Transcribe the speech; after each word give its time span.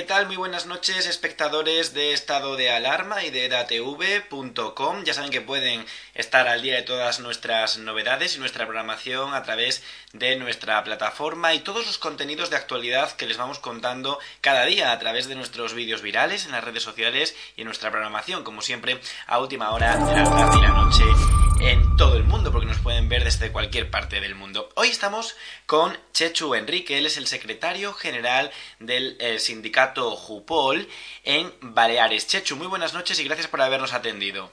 ¿Qué 0.00 0.06
tal? 0.06 0.28
Muy 0.28 0.36
buenas 0.36 0.64
noches, 0.64 1.06
espectadores 1.06 1.92
de 1.92 2.14
Estado 2.14 2.56
de 2.56 2.70
Alarma 2.70 3.22
y 3.22 3.28
de 3.28 3.44
edatv.com. 3.44 5.04
Ya 5.04 5.12
saben 5.12 5.30
que 5.30 5.42
pueden 5.42 5.84
estar 6.14 6.48
al 6.48 6.62
día 6.62 6.76
de 6.76 6.82
todas 6.82 7.20
nuestras 7.20 7.76
novedades 7.76 8.34
y 8.34 8.38
nuestra 8.38 8.64
programación 8.64 9.34
a 9.34 9.42
través 9.42 9.82
de 10.14 10.36
nuestra 10.36 10.82
plataforma 10.84 11.52
y 11.52 11.60
todos 11.60 11.84
los 11.84 11.98
contenidos 11.98 12.48
de 12.48 12.56
actualidad 12.56 13.12
que 13.12 13.26
les 13.26 13.36
vamos 13.36 13.58
contando 13.58 14.18
cada 14.40 14.64
día 14.64 14.90
a 14.90 14.98
través 14.98 15.28
de 15.28 15.34
nuestros 15.34 15.74
vídeos 15.74 16.00
virales 16.00 16.46
en 16.46 16.52
las 16.52 16.64
redes 16.64 16.82
sociales 16.82 17.36
y 17.58 17.60
en 17.60 17.66
nuestra 17.66 17.90
programación, 17.90 18.42
como 18.42 18.62
siempre, 18.62 19.02
a 19.26 19.38
última 19.38 19.70
hora 19.70 19.98
de 19.98 20.16
la 20.16 20.24
tarde 20.24 20.58
y 20.58 20.62
la 20.62 20.68
noche 20.68 21.49
en 21.62 21.96
todo 21.96 22.16
el 22.16 22.24
mundo, 22.24 22.50
porque 22.52 22.66
nos 22.66 22.78
pueden 22.78 23.08
ver 23.08 23.24
desde 23.24 23.52
cualquier 23.52 23.90
parte 23.90 24.20
del 24.20 24.34
mundo. 24.34 24.68
Hoy 24.76 24.88
estamos 24.88 25.36
con 25.66 25.92
Chechu 26.12 26.54
Enrique, 26.54 26.96
él 26.96 27.04
es 27.04 27.18
el 27.18 27.26
secretario 27.26 27.92
general 27.92 28.50
del 28.78 29.16
eh, 29.20 29.38
sindicato 29.38 30.10
Jupol 30.12 30.86
en 31.24 31.52
Baleares. 31.60 32.26
Chechu, 32.26 32.56
muy 32.56 32.66
buenas 32.66 32.94
noches 32.94 33.20
y 33.20 33.24
gracias 33.24 33.48
por 33.48 33.60
habernos 33.60 33.92
atendido. 33.92 34.50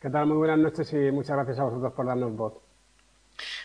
¿Qué 0.00 0.08
tal? 0.08 0.26
Muy 0.26 0.38
buenas 0.38 0.58
noches 0.58 0.90
y 0.92 1.10
muchas 1.12 1.36
gracias 1.36 1.58
a 1.58 1.64
vosotros 1.64 1.92
por 1.92 2.06
darnos 2.06 2.34
voz. 2.34 2.54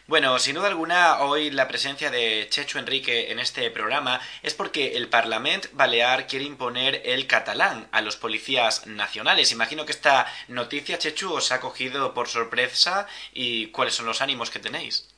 Bueno, 0.08 0.40
sin 0.40 0.56
duda 0.56 0.68
alguna, 0.68 1.22
hoy 1.22 1.52
la 1.52 1.68
presencia 1.68 2.10
de 2.10 2.48
Chechu 2.50 2.80
Enrique 2.80 3.32
en 3.32 3.40
este 3.40 3.70
programa 3.72 4.20
es 4.44 4.54
porque 4.54 4.96
el 4.96 5.10
Parlamento 5.10 5.68
Balear 5.74 6.28
quiere 6.28 6.46
imponer 6.46 7.02
el 7.06 7.28
catalán 7.28 7.88
a 7.92 8.02
los 8.02 8.16
policías 8.16 8.88
nacionales. 8.88 9.52
Imagino 9.52 9.86
que 9.86 9.92
esta 9.92 10.26
noticia, 10.48 10.98
Chechu, 10.98 11.34
os 11.34 11.52
ha 11.52 11.60
cogido 11.60 12.14
por 12.14 12.28
sorpresa 12.28 13.08
y 13.34 13.68
cuáles 13.68 13.96
son 13.96 14.06
los 14.06 14.22
ánimos 14.22 14.50
que 14.50 14.60
tenéis. 14.60 15.14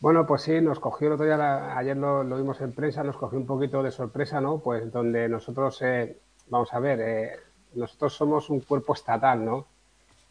Bueno, 0.00 0.26
pues 0.26 0.42
sí, 0.42 0.60
nos 0.60 0.80
cogió 0.80 1.06
el 1.06 1.12
otro 1.14 1.26
día, 1.26 1.78
ayer 1.78 1.96
lo, 1.96 2.24
vimos 2.24 2.60
en 2.60 2.72
prensa, 2.72 3.04
nos 3.04 3.16
cogió 3.16 3.38
un 3.38 3.46
poquito 3.46 3.84
de 3.84 3.92
sorpresa, 3.92 4.40
¿no? 4.40 4.58
Pues 4.58 4.90
donde 4.92 5.28
nosotros, 5.28 5.80
eh, 5.82 6.18
vamos 6.48 6.74
a 6.74 6.80
ver, 6.80 7.00
eh, 7.00 7.36
nosotros 7.74 8.12
somos 8.12 8.50
un 8.50 8.60
cuerpo 8.60 8.94
estatal, 8.94 9.44
¿no? 9.44 9.68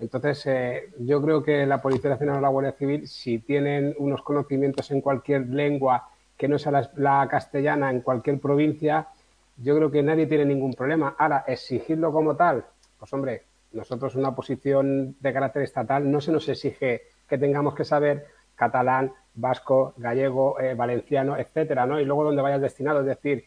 Entonces, 0.01 0.43
eh, 0.47 0.89
yo 0.97 1.21
creo 1.21 1.43
que 1.43 1.67
la 1.67 1.79
Policía 1.79 2.09
Nacional 2.09 2.37
o 2.37 2.41
la 2.41 2.49
Guardia 2.49 2.71
Civil, 2.71 3.07
si 3.07 3.37
tienen 3.37 3.93
unos 3.99 4.23
conocimientos 4.23 4.89
en 4.89 4.99
cualquier 4.99 5.47
lengua 5.47 6.09
que 6.35 6.47
no 6.47 6.57
sea 6.57 6.89
la, 6.95 7.27
castellana 7.29 7.91
en 7.91 8.01
cualquier 8.01 8.39
provincia, 8.39 9.09
yo 9.57 9.75
creo 9.75 9.91
que 9.91 10.01
nadie 10.01 10.25
tiene 10.25 10.45
ningún 10.45 10.73
problema. 10.73 11.15
Ahora, 11.19 11.43
exigirlo 11.47 12.11
como 12.11 12.35
tal, 12.35 12.65
pues 12.97 13.13
hombre, 13.13 13.43
nosotros 13.73 14.15
una 14.15 14.33
posición 14.33 15.15
de 15.19 15.33
carácter 15.33 15.61
estatal 15.61 16.09
no 16.09 16.19
se 16.19 16.31
nos 16.31 16.49
exige 16.49 17.03
que 17.29 17.37
tengamos 17.37 17.75
que 17.75 17.85
saber 17.85 18.25
catalán, 18.55 19.13
vasco, 19.35 19.93
gallego, 19.97 20.59
eh, 20.59 20.73
valenciano, 20.73 21.37
etcétera, 21.37 21.85
¿no? 21.85 21.99
Y 21.99 22.05
luego 22.05 22.23
donde 22.23 22.41
vayas 22.41 22.61
destinado, 22.61 23.01
es 23.01 23.05
decir, 23.05 23.45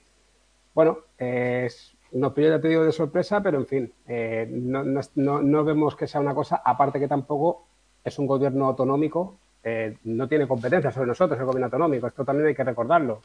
bueno, 0.72 0.98
es 1.19 1.94
nos 2.14 2.32
pilló, 2.32 2.48
ya 2.50 2.60
te 2.60 2.69
digo, 2.69 2.84
de 2.84 2.92
sorpresa, 2.92 3.42
pero 3.42 3.58
en 3.58 3.66
fin, 3.66 3.92
eh, 4.06 4.47
no, 4.48 5.64
vemos 5.64 5.97
que 5.97 6.06
sea 6.06 6.20
una 6.20 6.34
cosa, 6.34 6.62
aparte 6.64 7.00
que 7.00 7.08
tampoco 7.08 7.66
es 8.04 8.19
un 8.19 8.26
gobierno 8.26 8.66
autonómico, 8.66 9.36
eh, 9.64 9.97
no 10.04 10.28
tiene 10.28 10.47
competencia 10.47 10.92
sobre 10.92 11.08
nosotros 11.08 11.38
el 11.38 11.47
gobierno 11.47 11.66
autonómico, 11.66 12.06
esto 12.06 12.24
también 12.24 12.48
hay 12.48 12.54
que 12.54 12.64
recordarlo. 12.64 13.20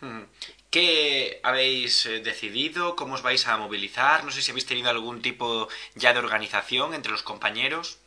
Hmm. 0.00 0.22
¿Qué 0.70 1.40
habéis 1.44 2.06
eh, 2.06 2.20
decidido? 2.20 2.96
¿Cómo 2.96 3.14
os 3.14 3.22
vais 3.22 3.46
a 3.46 3.56
movilizar? 3.56 4.24
No 4.24 4.30
sé 4.30 4.42
si 4.42 4.50
habéis 4.50 4.66
tenido 4.66 4.90
algún 4.90 5.22
tipo 5.22 5.68
ya 5.94 6.12
de 6.12 6.18
organización 6.18 6.92
entre 6.92 7.12
los 7.12 7.22
compañeros. 7.22 8.00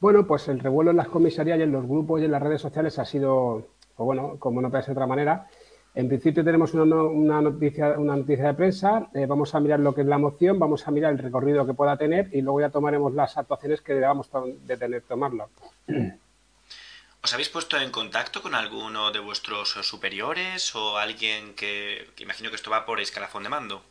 Bueno, 0.00 0.26
pues 0.26 0.48
el 0.48 0.60
revuelo 0.60 0.92
en 0.92 0.96
las 0.96 1.08
comisarías 1.08 1.58
y 1.58 1.62
en 1.62 1.72
los 1.72 1.86
grupos 1.86 2.20
y 2.20 2.24
en 2.24 2.32
las 2.32 2.42
redes 2.42 2.62
sociales 2.62 2.98
ha 2.98 3.04
sido, 3.04 3.66
pues 3.96 4.04
bueno, 4.04 4.36
como 4.38 4.62
no 4.62 4.70
puede 4.70 4.84
ser 4.84 4.94
de 4.94 5.00
otra 5.00 5.06
manera, 5.06 5.48
en 5.94 6.08
principio 6.08 6.42
tenemos 6.42 6.72
una, 6.72 7.40
noticia, 7.42 7.98
una 7.98 8.16
noticia 8.16 8.46
de 8.46 8.54
prensa, 8.54 9.10
eh, 9.12 9.26
vamos 9.26 9.54
a 9.54 9.60
mirar 9.60 9.80
lo 9.80 9.94
que 9.94 10.00
es 10.00 10.06
la 10.06 10.16
moción, 10.16 10.58
vamos 10.58 10.88
a 10.88 10.90
mirar 10.90 11.12
el 11.12 11.18
recorrido 11.18 11.66
que 11.66 11.74
pueda 11.74 11.98
tener 11.98 12.30
y 12.32 12.40
luego 12.40 12.60
ya 12.62 12.70
tomaremos 12.70 13.12
las 13.12 13.36
actuaciones 13.36 13.82
que 13.82 13.94
debamos 13.94 14.30
de 14.64 14.76
tener 14.78 15.02
tomarlo. 15.02 15.50
¿Os 17.24 17.32
habéis 17.32 17.50
puesto 17.50 17.78
en 17.78 17.90
contacto 17.90 18.42
con 18.42 18.54
alguno 18.54 19.12
de 19.12 19.20
vuestros 19.20 19.68
superiores 19.82 20.74
o 20.74 20.96
alguien 20.96 21.54
que, 21.54 22.08
imagino 22.18 22.48
que 22.48 22.56
esto 22.56 22.70
va 22.70 22.86
por 22.86 22.98
escalafón 22.98 23.42
de 23.42 23.50
mando? 23.50 23.82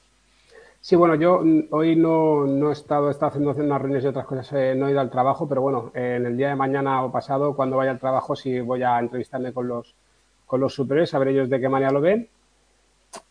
Sí, 0.81 0.95
bueno, 0.95 1.13
yo 1.13 1.41
mm, 1.44 1.67
hoy 1.69 1.95
no, 1.95 2.69
he 2.69 2.73
estado, 2.73 3.09
he 3.09 3.11
estado 3.11 3.29
haciendo 3.29 3.51
unas 3.51 3.79
reuniones 3.79 4.03
y 4.03 4.07
otras 4.07 4.25
cosas, 4.25 4.51
eh, 4.53 4.73
no 4.75 4.88
he 4.88 4.91
ido 4.91 5.00
al 5.00 5.11
trabajo, 5.11 5.47
pero 5.47 5.61
bueno, 5.61 5.91
en 5.94 6.25
el 6.25 6.35
día 6.35 6.50
de 6.50 6.56
mañana 6.56 7.03
o 7.03 7.11
pasado, 7.11 7.56
cuando 7.56 7.78
vaya 7.78 7.91
al 7.91 8.00
trabajo, 8.00 8.35
sí 8.35 8.59
voy 8.59 8.81
a 8.81 8.97
entrevistarme 8.97 9.53
con 9.53 9.67
los 9.67 9.94
con 10.51 10.59
los 10.59 10.73
superiores, 10.73 11.13
a 11.13 11.19
ver 11.19 11.29
ellos 11.29 11.50
de 11.50 11.62
qué 11.62 11.69
manera 11.69 11.94
lo 11.94 12.01
ven. 12.01 12.28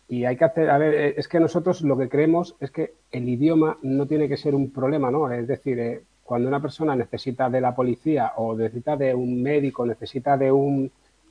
Y 0.08 0.24
hay 0.24 0.38
que 0.38 0.46
hacer, 0.46 0.70
a 0.70 0.78
ver, 0.78 0.94
eh, 0.94 1.14
es 1.18 1.28
que 1.28 1.38
nosotros 1.38 1.82
lo 1.82 1.98
que 1.98 2.08
creemos 2.08 2.56
es 2.60 2.70
que 2.70 2.94
el 3.12 3.28
idioma 3.28 3.76
no 3.82 4.06
tiene 4.06 4.26
que 4.26 4.38
ser 4.38 4.54
un 4.54 4.70
problema, 4.70 5.10
¿no? 5.10 5.30
Es 5.30 5.46
decir, 5.46 5.78
eh, 5.78 6.00
cuando 6.24 6.48
una 6.48 6.62
persona 6.62 6.96
necesita 6.96 7.50
de 7.50 7.60
la 7.60 7.74
policía 7.74 8.32
o 8.36 8.56
necesita 8.56 8.96
de 8.96 9.14
un 9.14 9.42
médico, 9.42 9.84
necesita 9.84 10.38
de, 10.38 10.50
un, 10.50 10.90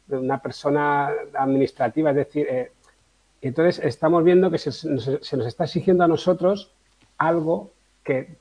una 0.09 0.39
persona 0.39 1.09
administrativa, 1.33 2.11
es 2.11 2.17
decir, 2.17 2.45
eh, 2.47 2.71
entonces 3.41 3.83
estamos 3.83 4.23
viendo 4.23 4.51
que 4.51 4.59
se, 4.59 4.87
nos 4.87 5.47
está 5.47 5.63
exigiendo 5.63 6.03
a 6.03 6.07
nosotros 6.07 6.71
algo 7.17 7.71
que 8.03 8.37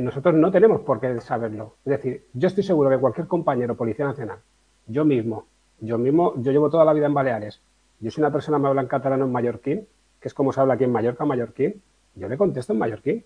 nosotros 0.00 0.34
no 0.34 0.50
tenemos 0.50 0.80
por 0.80 0.98
qué 0.98 1.20
saberlo. 1.20 1.74
Es 1.84 1.90
decir, 1.90 2.24
yo 2.32 2.48
estoy 2.48 2.64
seguro 2.64 2.88
que 2.88 2.96
cualquier 2.96 3.26
compañero 3.26 3.76
Policía 3.76 4.06
Nacional, 4.06 4.38
yo 4.86 5.04
mismo, 5.04 5.44
yo 5.80 5.98
mismo, 5.98 6.34
yo 6.36 6.52
llevo 6.52 6.70
toda 6.70 6.84
la 6.84 6.92
vida 6.92 7.06
en 7.06 7.14
Baleares. 7.14 7.60
Yo 8.00 8.10
soy 8.10 8.22
una 8.22 8.32
persona 8.32 8.58
que 8.58 8.62
me 8.62 8.68
habla 8.68 8.82
en 8.82 8.88
catalán 8.88 9.20
en 9.22 9.32
mallorquín, 9.32 9.86
que 10.20 10.28
es 10.28 10.34
como 10.34 10.52
se 10.52 10.60
habla 10.60 10.74
aquí 10.74 10.84
en 10.84 10.92
Mallorca, 10.92 11.24
mallorquín. 11.24 11.82
Yo 12.14 12.28
le 12.28 12.36
contesto 12.36 12.72
en 12.72 12.78
mallorquín. 12.78 13.24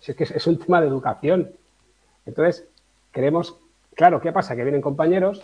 Si 0.00 0.12
es 0.12 0.16
que 0.16 0.24
es, 0.24 0.46
un 0.46 0.58
tema 0.58 0.80
de 0.80 0.88
educación. 0.88 1.52
Entonces, 2.26 2.68
queremos, 3.12 3.58
claro, 3.94 4.20
¿qué 4.20 4.32
pasa? 4.32 4.54
Que 4.54 4.62
vienen 4.62 4.82
compañeros, 4.82 5.42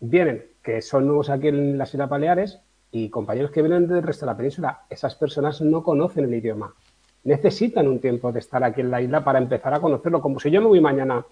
vienen, 0.00 0.46
que 0.62 0.80
son 0.80 1.06
nuevos 1.06 1.28
aquí 1.30 1.48
en 1.48 1.76
las 1.76 1.92
Islas 1.92 2.08
Baleares, 2.08 2.60
y 2.90 3.10
compañeros 3.10 3.50
que 3.50 3.60
vienen 3.60 3.86
del 3.86 4.02
resto 4.02 4.24
de 4.24 4.32
la 4.32 4.36
península. 4.36 4.82
Esas 4.88 5.14
personas 5.14 5.60
no 5.60 5.82
conocen 5.82 6.24
el 6.24 6.34
idioma. 6.34 6.74
Necesitan 7.24 7.86
un 7.86 8.00
tiempo 8.00 8.32
de 8.32 8.38
estar 8.38 8.64
aquí 8.64 8.80
en 8.80 8.90
la 8.90 9.02
isla 9.02 9.22
para 9.22 9.38
empezar 9.38 9.74
a 9.74 9.80
conocerlo, 9.80 10.22
como 10.22 10.40
si 10.40 10.50
yo 10.50 10.62
me 10.62 10.68
voy 10.68 10.80
mañana 10.80 11.24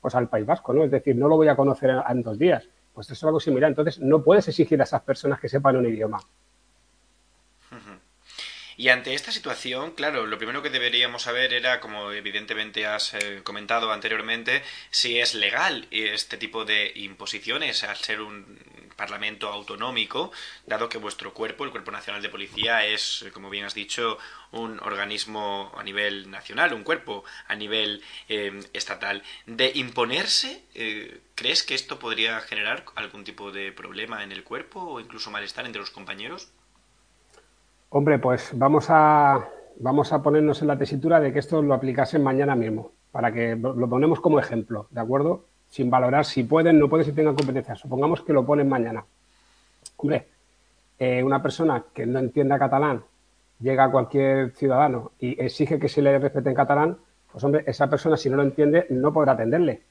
pues, 0.00 0.16
al 0.16 0.28
País 0.28 0.46
Vasco, 0.46 0.72
¿no? 0.72 0.82
Es 0.82 0.90
decir, 0.90 1.14
no 1.14 1.28
lo 1.28 1.36
voy 1.36 1.46
a 1.46 1.54
conocer 1.54 1.90
en 2.08 2.22
dos 2.22 2.38
días 2.38 2.68
pues 2.96 3.08
eso 3.08 3.12
es 3.12 3.24
algo 3.24 3.38
similar. 3.38 3.68
Entonces, 3.68 4.00
no 4.00 4.24
puedes 4.24 4.48
exigir 4.48 4.80
a 4.80 4.84
esas 4.84 5.02
personas 5.02 5.38
que 5.38 5.50
sepan 5.50 5.76
un 5.76 5.84
idioma. 5.84 6.18
Y 8.76 8.90
ante 8.90 9.14
esta 9.14 9.32
situación, 9.32 9.92
claro, 9.92 10.26
lo 10.26 10.36
primero 10.36 10.62
que 10.62 10.70
deberíamos 10.70 11.22
saber 11.22 11.54
era, 11.54 11.80
como 11.80 12.12
evidentemente 12.12 12.86
has 12.86 13.14
eh, 13.14 13.40
comentado 13.42 13.90
anteriormente, 13.90 14.62
si 14.90 15.18
es 15.18 15.34
legal 15.34 15.86
este 15.90 16.36
tipo 16.36 16.64
de 16.64 16.92
imposiciones 16.94 17.84
al 17.84 17.96
ser 17.96 18.20
un 18.20 18.58
Parlamento 18.96 19.48
autonómico, 19.48 20.32
dado 20.66 20.88
que 20.88 20.98
vuestro 20.98 21.34
cuerpo, 21.34 21.64
el 21.64 21.70
Cuerpo 21.70 21.90
Nacional 21.90 22.22
de 22.22 22.30
Policía, 22.30 22.86
es, 22.86 23.26
como 23.32 23.50
bien 23.50 23.66
has 23.66 23.74
dicho, 23.74 24.18
un 24.52 24.80
organismo 24.80 25.70
a 25.76 25.82
nivel 25.82 26.30
nacional, 26.30 26.72
un 26.72 26.82
cuerpo 26.82 27.22
a 27.46 27.54
nivel 27.54 28.02
eh, 28.28 28.58
estatal. 28.72 29.22
De 29.44 29.70
imponerse, 29.74 30.64
eh, 30.74 31.20
¿crees 31.34 31.62
que 31.62 31.74
esto 31.74 31.98
podría 31.98 32.40
generar 32.40 32.86
algún 32.94 33.24
tipo 33.24 33.52
de 33.52 33.70
problema 33.70 34.24
en 34.24 34.32
el 34.32 34.44
cuerpo 34.44 34.80
o 34.80 35.00
incluso 35.00 35.30
malestar 35.30 35.66
entre 35.66 35.80
los 35.80 35.90
compañeros? 35.90 36.48
Hombre, 37.90 38.18
pues 38.18 38.50
vamos 38.54 38.86
a, 38.88 39.48
vamos 39.78 40.12
a 40.12 40.22
ponernos 40.22 40.60
en 40.62 40.68
la 40.68 40.78
tesitura 40.78 41.20
de 41.20 41.32
que 41.32 41.38
esto 41.38 41.62
lo 41.62 41.74
aplicasen 41.74 42.22
mañana 42.22 42.54
mismo, 42.54 42.92
para 43.12 43.32
que 43.32 43.56
lo 43.56 43.88
ponemos 43.88 44.20
como 44.20 44.38
ejemplo, 44.38 44.86
¿de 44.90 45.00
acuerdo? 45.00 45.44
sin 45.68 45.90
valorar 45.90 46.24
si 46.24 46.44
pueden, 46.44 46.78
no 46.78 46.88
pueden, 46.88 47.04
si 47.04 47.12
tengan 47.12 47.34
competencia. 47.34 47.74
Supongamos 47.74 48.22
que 48.22 48.32
lo 48.32 48.44
ponen 48.44 48.68
mañana. 48.68 49.04
Hombre, 49.96 50.26
eh, 50.98 51.22
una 51.22 51.42
persona 51.42 51.84
que 51.92 52.06
no 52.06 52.18
entienda 52.18 52.58
catalán 52.58 53.02
llega 53.60 53.84
a 53.84 53.90
cualquier 53.90 54.52
ciudadano 54.52 55.12
y 55.18 55.40
exige 55.42 55.78
que 55.78 55.88
se 55.88 56.02
le 56.02 56.18
respete 56.18 56.50
en 56.50 56.54
catalán, 56.54 56.98
pues 57.30 57.42
hombre, 57.44 57.64
esa 57.66 57.88
persona 57.88 58.16
si 58.16 58.30
no 58.30 58.36
lo 58.36 58.42
entiende 58.42 58.86
no 58.90 59.12
podrá 59.12 59.32
atenderle. 59.32 59.82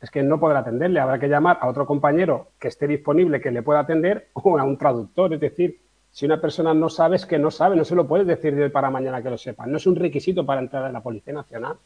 Es 0.00 0.10
que 0.10 0.22
no 0.22 0.38
podrá 0.38 0.60
atenderle, 0.60 1.00
habrá 1.00 1.18
que 1.18 1.28
llamar 1.28 1.58
a 1.60 1.68
otro 1.68 1.84
compañero 1.84 2.48
que 2.60 2.68
esté 2.68 2.86
disponible, 2.86 3.40
que 3.40 3.50
le 3.50 3.62
pueda 3.62 3.80
atender, 3.80 4.28
o 4.32 4.58
a 4.58 4.64
un 4.64 4.76
traductor. 4.76 5.32
Es 5.34 5.40
decir, 5.40 5.80
si 6.10 6.26
una 6.26 6.40
persona 6.40 6.74
no 6.74 6.88
sabe, 6.88 7.16
es 7.16 7.26
que 7.26 7.38
no 7.38 7.50
sabe, 7.50 7.76
no 7.76 7.84
se 7.84 7.94
lo 7.94 8.06
puedes 8.06 8.26
decir 8.26 8.54
de 8.54 8.64
hoy 8.64 8.70
para 8.70 8.90
mañana 8.90 9.22
que 9.22 9.30
lo 9.30 9.38
sepa. 9.38 9.66
No 9.66 9.76
es 9.76 9.86
un 9.86 9.96
requisito 9.96 10.44
para 10.44 10.60
entrar 10.60 10.86
en 10.86 10.92
la 10.92 11.02
Policía 11.02 11.32
Nacional. 11.32 11.76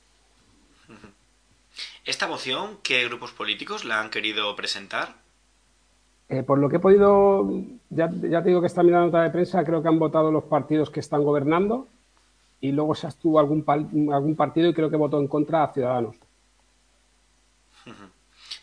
¿Esta 2.05 2.27
moción 2.27 2.79
qué 2.83 3.05
grupos 3.05 3.33
políticos 3.33 3.85
la 3.85 4.01
han 4.01 4.11
querido 4.11 4.55
presentar? 4.57 5.15
Eh, 6.29 6.43
por 6.43 6.59
lo 6.59 6.69
que 6.69 6.77
he 6.77 6.81
podido, 6.81 7.47
ya, 7.91 8.09
te 8.09 8.49
digo 8.49 8.61
que 8.61 8.67
está 8.67 8.83
mirando 8.83 9.07
nota 9.07 9.23
de 9.23 9.31
prensa, 9.31 9.65
creo 9.65 9.83
que 9.83 9.89
han 9.89 9.99
votado 9.99 10.33
los 10.33 10.45
partidos 10.45 10.89
que 10.89 11.01
están 11.01 11.23
gobernando 11.25 11.89
y 12.61 12.73
luego 12.73 12.95
se 12.95 13.09
estuvo 13.09 13.39
algún, 13.39 13.63
algún 13.67 14.35
partido 14.35 14.69
y 14.69 14.73
creo 14.73 14.89
que 14.89 14.97
votó 14.97 15.21
en 15.21 15.29
contra 15.29 15.65
a 15.65 15.73
Ciudadanos. 15.73 16.17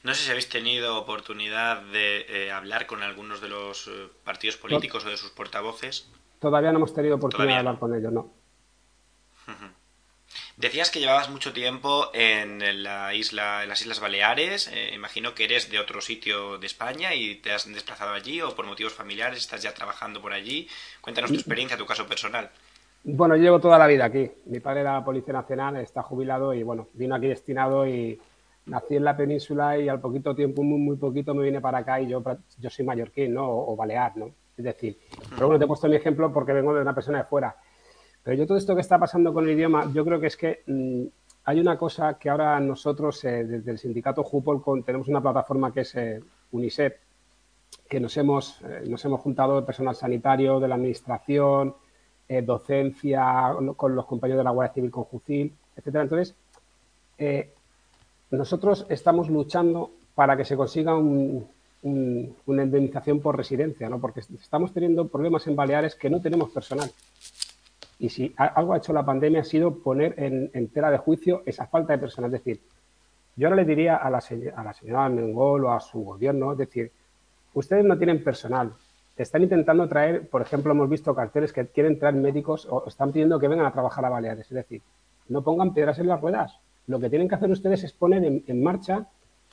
No 0.04 0.13
sé 0.13 0.24
si 0.24 0.30
habéis 0.30 0.48
tenido 0.48 0.98
oportunidad 0.98 1.81
de 1.81 2.25
eh, 2.30 2.51
hablar 2.51 2.86
con 2.86 3.04
algunos 3.04 3.42
de 3.42 3.50
los 3.50 3.88
eh, 3.88 4.07
partidos 4.24 4.56
políticos 4.57 5.06
o 5.06 5.10
de 5.10 5.18
sus 5.18 5.31
portavoces. 5.31 6.10
Todavía 6.40 6.72
no 6.72 6.78
hemos 6.78 6.94
tenido 6.94 7.18
oportunidad 7.18 7.54
de 7.54 7.60
hablar 7.60 7.80
con 7.80 7.94
ellos, 7.94 8.13
no. 8.13 8.31
Decías 10.56 10.92
que 10.92 11.00
llevabas 11.00 11.30
mucho 11.30 11.54
tiempo 11.54 12.10
en 12.13 12.84
la 12.84 13.13
isla, 13.13 13.63
en 13.63 13.69
las 13.69 13.81
Islas 13.81 14.01
Baleares. 14.01 14.68
Eh, 14.68 14.92
imagino 14.94 15.34
que 15.34 15.46
eres 15.46 15.72
de 15.72 15.80
otro 15.80 16.01
sitio 16.01 16.57
de 16.57 16.68
España 16.68 17.16
y 17.16 17.36
te 17.36 17.51
has 17.51 17.66
desplazado 17.72 18.12
allí 18.13 18.42
o 18.42 18.56
por 18.56 18.66
motivos 18.66 18.94
familiares 18.94 19.40
estás 19.40 19.62
ya 19.62 19.74
trabajando 19.74 20.22
por 20.22 20.34
allí. 20.34 20.68
Cuéntanos 21.00 21.30
tu 21.30 21.36
mm. 21.36 21.40
experiencia, 21.40 21.78
tu 21.78 21.86
caso 21.86 22.06
personal. 22.07 22.50
Bueno, 23.04 23.38
llevo 23.38 23.60
toda 23.60 23.78
la 23.78 23.88
vida 23.88 24.06
aquí. 24.06 24.30
Mi 24.46 24.60
padre 24.60 24.81
era 24.81 25.04
Policía 25.04 25.34
Nacional, 25.34 25.78
está 25.78 26.04
jubilado 26.04 26.54
y 26.54 26.63
bueno, 26.63 26.90
vino 26.94 27.16
aquí 27.16 27.28
destinado 27.28 27.88
y 27.88 28.19
nací 28.69 28.95
en 28.95 29.04
la 29.04 29.18
península 29.18 29.77
y 29.77 29.89
al 29.89 30.00
poquito 30.00 30.36
tiempo, 30.36 30.63
muy, 30.63 30.80
muy 30.80 30.95
poquito, 30.95 31.33
me 31.33 31.44
vine 31.44 31.60
para 31.60 31.80
acá 31.80 32.00
y 32.00 32.07
yo, 32.07 32.24
yo 32.60 32.69
soy 32.69 32.86
mallorquín, 32.86 33.33
¿no? 33.33 33.48
O, 33.50 33.75
balear, 33.75 34.16
¿no? 34.18 34.31
Es 34.56 34.63
decir, 34.63 34.98
pero 35.31 35.48
bueno, 35.48 35.60
te 35.60 35.66
he 35.66 35.68
puesto 35.68 35.88
mi 35.88 35.95
ejemplo 35.95 36.31
porque 36.31 36.54
vengo 36.54 36.74
de 36.74 36.81
una 36.81 36.94
persona 36.94 37.19
de 37.19 37.24
fuera. 37.24 37.56
Pero 38.24 38.38
yo 38.38 38.45
todo 38.45 38.57
esto 38.57 38.75
que 38.75 38.81
está 38.81 39.00
pasando 39.00 39.33
con 39.33 39.45
el 39.45 39.51
idioma, 39.51 39.92
yo 39.94 40.04
creo 40.06 40.19
que 40.19 40.27
es 40.27 40.38
que 40.38 40.63
mm, 40.68 41.06
hay 41.45 41.60
una 41.60 41.77
cosa 41.77 42.18
que 42.19 42.30
ahora 42.30 42.60
nosotros, 42.60 43.24
eh, 43.24 43.45
desde 43.45 43.71
el 43.71 43.80
sindicato 43.80 44.24
Jupol, 44.24 44.62
tenemos 44.86 45.07
una 45.07 45.22
plataforma 45.22 45.74
que 45.74 45.81
es 45.81 45.95
eh, 45.95 46.22
UNICEF, 46.51 46.94
que 47.88 48.00
nos 48.00 48.15
hemos, 48.18 48.62
eh, 48.62 48.83
nos 48.88 49.04
hemos 49.06 49.22
juntado 49.22 49.65
personal 49.65 49.95
sanitario, 49.95 50.60
de 50.60 50.68
la 50.68 50.75
administración, 50.75 51.75
docencia, 52.44 53.56
con 53.75 53.95
los 53.95 54.06
compañeros 54.06 54.42
de 54.42 54.44
la 54.44 54.51
Guardia 54.51 54.75
Civil 54.75 54.92
con 54.92 55.06
Jucil, 55.06 55.51
etcétera. 55.75 56.04
Entonces, 56.04 56.36
nosotros 58.31 58.85
estamos 58.89 59.29
luchando 59.29 59.91
para 60.15 60.37
que 60.37 60.45
se 60.45 60.55
consiga 60.57 60.95
una 60.95 62.63
indemnización 62.63 63.21
por 63.21 63.37
residencia, 63.37 63.89
¿no? 63.89 63.99
porque 63.99 64.19
estamos 64.19 64.73
teniendo 64.73 65.07
problemas 65.07 65.47
en 65.47 65.55
Baleares 65.55 65.95
que 65.95 66.09
no 66.09 66.21
tenemos 66.21 66.49
personal. 66.51 66.91
Y 67.99 68.09
si 68.09 68.33
algo 68.37 68.73
ha 68.73 68.77
hecho 68.77 68.93
la 68.93 69.05
pandemia 69.05 69.41
ha 69.41 69.45
sido 69.45 69.75
poner 69.75 70.13
en, 70.17 70.67
tela 70.69 70.89
de 70.89 70.97
juicio 70.97 71.43
esa 71.45 71.67
falta 71.67 71.93
de 71.93 71.99
personal. 71.99 72.33
Es 72.33 72.43
decir, 72.43 72.61
yo 73.35 73.47
ahora 73.47 73.61
le 73.61 73.65
diría 73.65 73.97
a 73.97 74.09
la, 74.09 74.23
a 74.55 74.63
la 74.63 74.73
señora 74.73 75.09
Mengol 75.09 75.65
o 75.65 75.71
a 75.71 75.79
su 75.79 76.03
gobierno, 76.03 76.53
es 76.53 76.59
decir, 76.59 76.91
ustedes 77.53 77.83
no 77.83 77.97
tienen 77.97 78.23
personal. 78.23 78.73
Están 79.17 79.43
intentando 79.43 79.87
traer, 79.89 80.29
por 80.29 80.41
ejemplo, 80.41 80.71
hemos 80.71 80.89
visto 80.89 81.13
carteles 81.13 81.51
que 81.51 81.67
quieren 81.67 81.99
traer 81.99 82.15
médicos 82.15 82.65
o 82.69 82.87
están 82.87 83.11
pidiendo 83.11 83.37
que 83.37 83.49
vengan 83.49 83.65
a 83.65 83.73
trabajar 83.73 84.05
a 84.05 84.09
Baleares. 84.09 84.45
Es 84.45 84.55
decir, 84.55 84.81
no 85.27 85.41
pongan 85.41 85.73
piedras 85.73 85.99
en 85.99 86.07
las 86.07 86.21
ruedas. 86.21 86.57
Lo 86.87 86.99
que 86.99 87.09
tienen 87.09 87.27
que 87.27 87.35
hacer 87.35 87.51
ustedes 87.51 87.83
es 87.83 87.93
poner 87.93 88.23
en, 88.23 88.43
en 88.47 88.63
marcha 88.63 89.07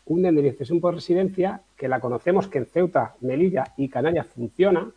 una 0.07 0.29
indemnización 0.29 0.81
por 0.81 0.95
residencia 0.95 1.63
que 1.77 1.89
la 1.89 2.01
conocemos 2.01 2.49
que 2.49 2.59
en 2.59 2.67
Ceuta, 2.67 3.17
Melilla 3.21 3.75
y 3.77 3.89
Canarias 3.89 4.27
funciona, 4.27 4.93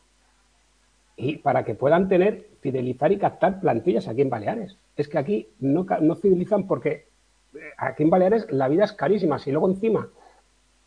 y 1.20 1.38
para 1.38 1.66
que 1.66 1.76
puedan 1.76 2.08
tener, 2.08 2.48
fidelizar 2.62 3.12
y 3.12 3.18
captar 3.18 3.60
plantillas 3.60 4.08
aquí 4.08 4.22
en 4.22 4.30
Baleares. 4.30 4.78
Es 4.96 5.10
que 5.10 5.18
aquí 5.18 5.48
no, 5.60 5.86
no 6.02 6.16
fidelizan 6.16 6.66
porque 6.66 7.08
eh, 7.54 7.60
aquí 7.78 8.04
en 8.04 8.10
Baleares 8.10 8.50
la 8.52 8.70
vida 8.70 8.86
es 8.86 8.94
carísima. 8.94 9.38
Si 9.38 9.52
luego 9.52 9.70
encima 9.70 10.08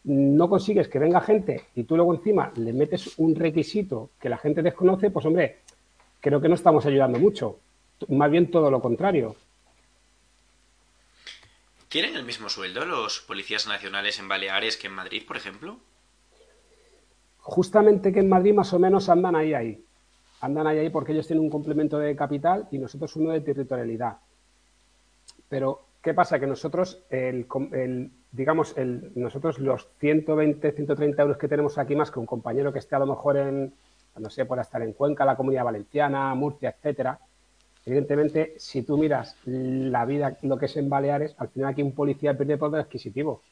no 0.05 0.49
consigues 0.49 0.89
que 0.89 0.99
venga 0.99 1.21
gente 1.21 1.61
y 1.75 1.85
tú 1.85 1.97
luego 1.97 2.15
encima 2.15 2.51
le 2.57 2.73
metes 2.73 3.19
un 3.19 3.35
requisito 3.35 4.11
que 4.19 4.31
la 4.31 4.39
gente 4.39 4.63
desconoce, 4.63 5.11
pues 5.11 5.27
hombre, 5.27 5.59
creo 6.21 6.41
que 6.41 6.49
no 6.49 6.55
estamos 6.55 6.87
ayudando 6.87 7.19
mucho. 7.19 7.59
Más 8.09 8.31
bien 8.31 8.51
todo 8.51 8.71
lo 8.71 8.81
contrario. 8.81 9.37
¿Tienen 11.93 12.17
el 12.17 12.25
mismo 12.25 12.49
sueldo 12.49 12.87
los 12.87 13.21
policías 13.21 13.69
nacionales 13.69 14.19
en 14.19 14.27
Baleares 14.27 14.79
que 14.79 14.87
en 14.87 14.95
Madrid, 14.95 15.25
por 15.29 15.37
ejemplo? 15.37 15.77
Justamente 17.41 18.13
que 18.15 18.21
en 18.21 18.31
Madrid 18.31 18.55
más 18.55 18.73
o 18.73 18.79
menos 18.79 19.11
andan 19.11 19.37
ahí 19.37 19.53
ahí 19.53 19.85
andan 20.41 20.67
ahí 20.67 20.91
porque 20.91 21.13
ellos 21.13 21.27
tienen 21.27 21.45
un 21.45 21.51
complemento 21.51 21.99
de 21.99 22.17
capital 22.17 22.67
y 22.71 22.79
nosotros 22.79 23.15
uno 23.17 23.31
de 23.31 23.43
territorialidad. 23.43 24.17
Pero, 25.49 25.83
¿qué 26.03 26.15
pasa? 26.15 26.41
Que 26.41 26.47
nosotros, 26.47 27.05
el, 27.11 27.47
digamos, 28.33 28.77
el, 28.77 29.13
nosotros 29.15 29.59
los 29.61 29.87
120, 30.01 30.73
130 30.73 31.23
euros 31.23 31.39
que 31.39 31.47
tenemos 31.47 31.79
aquí 31.79 31.95
más 31.95 32.11
que 32.11 32.19
un 32.19 32.27
compañero 32.27 32.73
que 32.73 32.81
esté 32.81 32.97
a 32.97 33.01
lo 33.01 33.07
mejor 33.07 33.37
en, 33.37 33.73
no 34.17 34.31
sé, 34.31 34.45
por 34.45 34.59
estar 34.59 34.83
en 34.83 34.95
Cuenca, 34.95 35.25
la 35.25 35.37
Comunidad 35.37 35.65
Valenciana, 35.65 36.35
Murcia, 36.35 36.71
etcétera, 36.71 37.21
evidentemente, 37.85 38.55
si 38.59 38.83
tú 38.83 38.97
miras 38.97 39.37
la 39.45 40.05
vida, 40.05 40.37
lo 40.43 40.59
que 40.59 40.67
es 40.67 40.77
en 40.77 40.89
Baleares, 40.89 41.35
al 41.39 41.49
final 41.49 41.71
aquí 41.71 41.83
un 41.83 41.93
policía 41.93 42.37
pierde 42.37 42.59
poder 42.59 42.83
adquisitivo. 42.83 43.43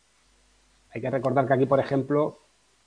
Hay 0.92 1.00
que 1.00 1.10
recordar 1.10 1.46
que 1.46 1.54
aquí, 1.54 1.66
por 1.66 1.80
ejemplo, 1.80 2.38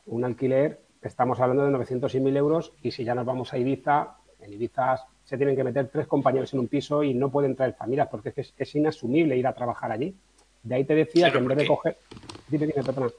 un 0.07 0.23
alquiler 0.23 0.79
estamos 1.01 1.39
hablando 1.39 1.65
de 1.65 1.71
900 1.71 2.15
y 2.15 2.19
1000 2.19 2.37
euros 2.37 2.73
y 2.81 2.91
si 2.91 3.03
ya 3.03 3.15
nos 3.15 3.25
vamos 3.25 3.53
a 3.53 3.57
Ibiza, 3.57 4.15
en 4.41 4.53
Ibiza 4.53 5.05
se 5.23 5.37
tienen 5.37 5.55
que 5.55 5.63
meter 5.63 5.89
tres 5.89 6.07
compañeros 6.07 6.53
en 6.53 6.59
un 6.59 6.67
piso 6.67 7.03
y 7.03 7.13
no 7.13 7.29
pueden 7.29 7.55
traer 7.55 7.73
familias 7.73 8.07
porque 8.09 8.33
es, 8.35 8.75
inasumible 8.75 9.37
ir 9.37 9.47
a 9.47 9.53
trabajar 9.53 9.91
allí. 9.91 10.15
De 10.63 10.75
ahí 10.75 10.85
te 10.85 10.95
decía 10.95 11.31
que 11.31 11.37
en 11.37 11.47
vez 11.47 11.57
de 11.57 11.67
coger... 11.67 11.97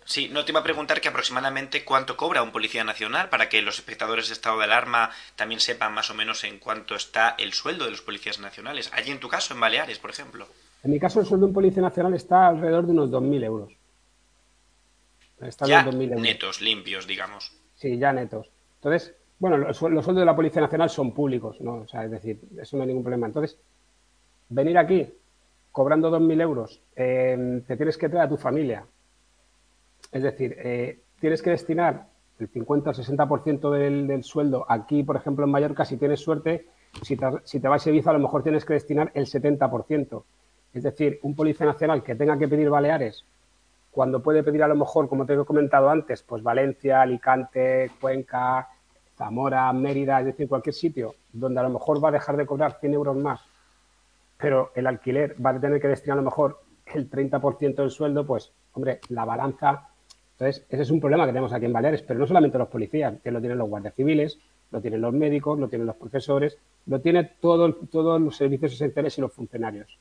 Sí, 0.05 0.29
no 0.29 0.45
te 0.45 0.53
iba 0.53 0.61
a 0.61 0.65
preguntar 0.65 1.01
que 1.01 1.09
aproximadamente 1.09 1.85
cuánto 1.85 2.17
cobra 2.17 2.43
un 2.43 2.53
policía 2.53 2.85
nacional 2.85 3.29
para 3.31 3.49
que 3.49 3.63
los 3.63 3.79
espectadores 3.79 4.29
de 4.29 4.35
estado 4.35 4.59
de 4.59 4.65
alarma 4.65 5.11
también 5.35 5.61
sepan 5.61 5.93
más 5.93 6.11
o 6.11 6.15
menos 6.15 6.45
en 6.45 6.59
cuánto 6.59 6.95
está 6.95 7.35
el 7.39 7.53
sueldo 7.53 7.85
de 7.85 7.91
los 7.91 8.03
policías 8.03 8.39
nacionales. 8.39 8.91
Allí 8.95 9.11
en 9.11 9.21
tu 9.21 9.29
caso, 9.29 9.55
en 9.55 9.61
Baleares, 9.61 9.99
por 9.99 10.11
ejemplo. 10.11 10.47
En 10.85 10.91
mi 10.91 11.01
caso, 11.01 11.21
el 11.21 11.27
sueldo 11.27 11.47
de 11.47 11.51
un 11.51 11.55
policía 11.55 11.83
nacional 11.83 12.15
está 12.15 12.47
alrededor 12.47 12.87
de 12.87 12.93
unos 12.93 13.11
2.000 13.11 13.45
euros. 13.45 13.73
Está 15.41 15.67
ya 15.67 15.83
netos, 15.83 16.61
limpios, 16.61 17.07
digamos. 17.07 17.53
Sí, 17.75 17.99
ya 17.99 18.13
netos. 18.13 18.49
Entonces, 18.77 19.15
bueno, 19.39 19.59
los, 19.59 19.77
sueldos 19.77 20.15
de 20.15 20.25
la 20.25 20.37
Policía 20.37 20.63
Nacional 20.63 20.91
son 20.91 21.13
públicos, 21.13 21.61
¿no? 21.61 21.77
O 21.77 21.89
sea, 21.89 22.05
es 22.05 22.11
decir, 22.11 22.41
eso 22.61 22.77
no 22.77 22.83
hay 22.83 22.89
ningún 22.89 23.03
problema. 23.03 23.27
Entonces, 23.27 23.59
venir 24.49 24.79
aquí 24.79 25.13
cobrando 25.75 26.09
2.000 26.09 26.41
euros, 26.41 26.81
eh, 26.95 27.61
te 27.67 27.77
tienes 27.77 27.99
que 27.99 28.09
traer 28.09 28.27
a 28.27 28.29
tu 28.29 28.37
familia. 28.37 28.87
Es 30.13 30.23
decir, 30.23 30.55
eh, 30.57 31.01
tienes 31.19 31.43
que 31.43 31.51
destinar 31.51 32.07
el 32.39 32.47
50 32.47 32.91
o 32.91 32.95
60% 32.95 33.71
del, 33.73 34.07
del 34.07 34.23
sueldo 34.23 34.65
aquí, 34.69 35.03
por 35.03 35.17
ejemplo, 35.17 35.45
en 35.45 35.51
Mallorca, 35.51 35.85
si 35.85 35.97
tienes 35.97 36.21
suerte, 36.21 36.69
si 37.03 37.17
te, 37.17 37.27
si 37.43 37.59
te 37.59 37.67
vas 37.67 37.85
a 37.85 37.91
Ibiza, 37.91 38.11
a 38.11 38.13
lo 38.13 38.21
mejor 38.21 38.45
tienes 38.45 38.65
que 38.65 38.75
destinar 38.75 39.11
el 39.15 39.27
70%. 39.27 40.23
Es 40.75 40.85
decir, 40.85 41.19
un 41.23 41.35
policía 41.35 41.67
nacional 41.67 42.05
que 42.05 42.15
tenga 42.15 42.39
que 42.39 42.47
pedir 42.47 42.71
Baleares 42.71 43.25
cuando 43.91 44.23
puede 44.23 44.45
pedir 44.45 44.63
a 44.63 44.69
lo 44.69 44.77
mejor, 44.77 45.09
como 45.09 45.27
te 45.27 45.35
he 45.35 45.45
comentado 45.45 45.91
antes, 45.91 46.23
pues 46.23 46.41
Valencia, 46.45 47.03
Alicante, 47.03 47.91
Cuenca, 48.01 48.69
Zamora, 49.17 49.73
Mérida, 49.73 50.21
es 50.21 50.27
decir, 50.27 50.49
cualquier 50.49 50.75
sitio 50.75 51.17
donde 51.33 51.59
a 51.59 51.65
lo 51.65 51.71
mejor 51.71 52.03
va 52.03 52.11
a 52.11 52.13
dejar 52.13 52.37
de 52.37 52.47
cobrar 52.47 52.79
100 52.79 52.95
euros 52.95 53.17
más, 53.17 53.41
pero 54.45 54.73
el 54.75 54.87
alquiler 54.87 55.35
va 55.43 55.51
a 55.53 55.59
tener 55.59 55.81
que 55.81 55.89
destinar 55.89 56.19
a 56.19 56.21
lo 56.21 56.27
mejor 56.27 56.61
el 56.93 57.09
30% 57.09 57.77
del 57.77 57.91
sueldo, 57.91 58.27
pues, 58.27 58.53
hombre, 58.75 59.01
la 59.09 59.25
balanza. 59.25 59.89
Entonces, 60.33 60.67
ese 60.69 60.83
es 60.83 60.91
un 60.91 61.01
problema 61.01 61.25
que 61.25 61.31
tenemos 61.31 61.55
aquí 61.55 61.65
en 61.65 61.73
Baleares, 61.73 62.03
pero 62.03 62.21
no 62.21 62.27
solamente 62.27 62.59
los 62.59 62.69
policías, 62.69 63.15
que 63.23 63.31
lo 63.31 63.41
tienen 63.41 63.57
los 63.57 63.71
guardias 63.71 63.95
civiles, 63.95 64.39
lo 64.71 64.83
tienen 64.83 65.01
los 65.01 65.15
médicos, 65.15 65.59
lo 65.59 65.69
tienen 65.69 65.87
los 65.87 65.97
profesores, 65.97 66.59
lo 66.85 67.01
tienen 67.01 67.31
todo, 67.41 67.73
todos 67.73 68.21
los 68.21 68.37
servicios 68.37 68.75
esenciales 68.75 69.17
y 69.17 69.23
los 69.23 69.33
funcionarios. 69.33 69.99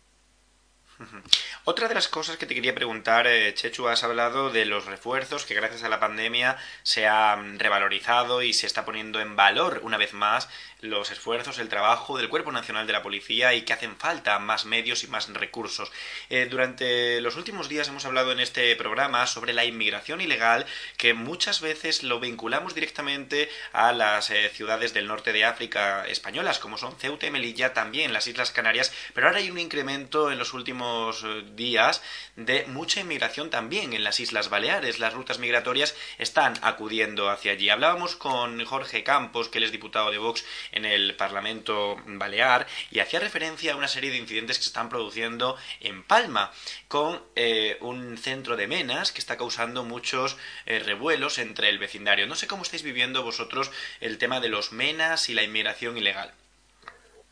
Otra 1.66 1.88
de 1.88 1.94
las 1.94 2.10
cosas 2.10 2.36
que 2.36 2.46
te 2.46 2.56
quería 2.56 2.76
preguntar, 2.76 3.26
eh, 3.26 3.54
Chechu, 3.54 3.88
has 3.88 4.04
hablado 4.04 4.50
de 4.50 4.66
los 4.66 4.86
refuerzos 4.86 5.46
que 5.46 5.54
gracias 5.54 5.84
a 5.84 5.88
la 5.88 6.02
pandemia 6.02 6.58
se 6.84 7.08
han 7.08 7.58
revalorizado 7.58 8.42
y 8.42 8.52
se 8.52 8.68
está 8.68 8.84
poniendo 8.84 9.22
en 9.22 9.38
valor 9.38 9.80
una 9.82 9.96
vez 9.96 10.12
más 10.12 10.50
los 10.84 11.12
esfuerzos, 11.12 11.60
el 11.60 11.70
trabajo 11.70 12.18
del 12.18 12.28
Cuerpo 12.28 12.52
Nacional 12.52 12.86
de 12.86 12.92
la 12.92 13.02
Policía 13.02 13.54
y 13.54 13.62
que 13.62 13.72
hacen 13.72 13.96
falta 13.96 14.38
más 14.40 14.66
medios 14.66 15.06
y 15.06 15.08
más 15.08 15.32
recursos. 15.34 15.90
Eh, 16.30 16.48
durante 16.52 17.22
los 17.22 17.38
últimos 17.38 17.70
días 17.70 17.88
hemos 17.88 18.04
hablado 18.04 18.34
en 18.34 18.42
este 18.42 18.76
programa 18.76 19.26
sobre 19.26 19.54
la 19.54 19.64
inmigración 19.64 20.20
ilegal 20.20 20.66
que 20.98 21.14
muchas 21.14 21.62
veces 21.62 22.04
lo 22.04 22.20
vinculamos 22.20 22.76
directamente 22.76 23.50
a 23.72 23.94
las 23.94 24.30
eh, 24.30 24.50
ciudades 24.50 24.94
del 24.94 25.08
norte 25.08 25.32
de 25.32 25.46
África 25.46 26.06
españolas 26.08 26.60
como 26.60 26.78
son 26.78 26.98
Ceuta 26.98 27.26
y 27.26 27.32
Melilla, 27.32 27.74
también 27.74 28.12
las 28.12 28.28
Islas 28.28 28.52
Canarias, 28.52 28.94
pero 29.14 29.28
ahora 29.28 29.40
hay 29.40 29.50
un 29.50 29.60
incremento 29.60 30.30
en 30.30 30.38
los 30.38 30.54
últimos 30.54 31.26
días 31.56 32.02
de 32.36 32.66
mucha 32.66 33.02
inmigración 33.02 33.50
también 33.50 33.94
en 33.94 34.04
las 34.04 34.20
Islas 34.20 34.50
Baleares. 34.50 35.00
Las 35.00 35.14
rutas 35.14 35.40
migratorias 35.40 35.96
están 36.18 36.54
acudiendo 36.62 37.30
hacia 37.30 37.52
allí. 37.52 37.70
Hablábamos 37.70 38.16
con 38.16 38.64
Jorge 38.66 39.04
Campos, 39.04 39.50
que 39.50 39.60
él 39.60 39.64
es 39.64 39.72
diputado 39.72 40.12
de 40.12 40.18
Vox 40.18 40.46
en 40.72 40.86
el 40.86 41.16
Parlamento 41.16 41.98
Balear, 42.06 42.68
y 42.92 43.00
hacía 43.00 43.20
referencia 43.20 43.74
a 43.74 43.76
una 43.76 43.88
serie 43.88 44.12
de 44.12 44.18
incidentes 44.18 44.58
que 44.58 44.64
se 44.64 44.70
están 44.70 44.90
produciendo 44.90 45.58
en 45.80 46.04
Palma, 46.04 46.52
con 46.88 47.22
eh, 47.36 47.78
un 47.82 48.18
centro 48.18 48.58
de 48.58 48.68
menas 48.68 49.12
que 49.12 49.20
está 49.20 49.38
causando 49.38 49.84
muchos 49.84 50.38
eh, 50.66 50.80
revuelos 50.80 51.38
entre 51.38 51.70
el 51.70 51.80
vecindario. 51.80 52.28
No 52.28 52.36
sé 52.36 52.48
cómo 52.48 52.64
estáis 52.64 52.84
viviendo 52.84 53.24
vosotros 53.24 53.72
el 54.00 54.18
tema 54.18 54.40
de 54.40 54.50
los 54.50 54.72
menas 54.72 55.30
y 55.30 55.34
la 55.34 55.44
inmigración 55.44 55.98
ilegal. 55.98 56.34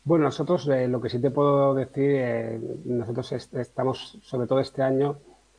Bueno, 0.04 0.24
nosotros 0.24 0.66
eh, 0.68 0.88
lo 0.88 1.00
que 1.00 1.08
sí 1.08 1.20
te 1.20 1.30
puedo 1.30 1.74
decir, 1.74 2.10
eh, 2.16 2.60
nosotros 2.84 3.30
estamos, 3.32 4.18
sobre 4.22 4.48
todo 4.48 4.58
este 4.58 4.82
año, 4.82 5.18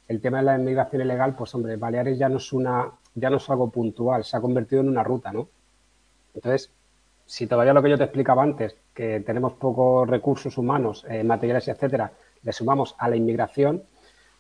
el 0.10 0.20
tema 0.20 0.40
de 0.40 0.44
la 0.44 0.58
inmigración 0.60 1.02
ilegal, 1.02 1.34
pues 1.36 1.56
hombre, 1.56 1.78
Baleares 1.78 2.20
ya 2.20 2.28
no 2.28 2.38
es 2.38 2.52
una, 2.52 2.92
ya 3.16 3.30
no 3.30 3.38
es 3.38 3.50
algo 3.50 3.70
puntual, 3.70 4.26
se 4.26 4.36
ha 4.36 4.42
convertido 4.42 4.82
en 4.82 4.90
una 4.90 5.02
ruta, 5.02 5.32
¿no? 5.32 5.48
Entonces, 6.34 6.72
si 7.26 7.48
todavía 7.48 7.74
lo 7.74 7.82
que 7.82 7.90
yo 7.90 7.98
te 7.98 8.04
explicaba 8.04 8.44
antes, 8.44 8.76
que 8.94 9.22
tenemos 9.22 9.54
pocos 9.54 10.10
recursos 10.10 10.58
humanos, 10.58 11.06
eh, 11.08 11.24
materiales, 11.24 11.70
etcétera, 11.70 12.12
le 12.42 12.52
sumamos 12.52 12.96
a 12.98 13.08
la 13.08 13.16
inmigración, 13.16 13.84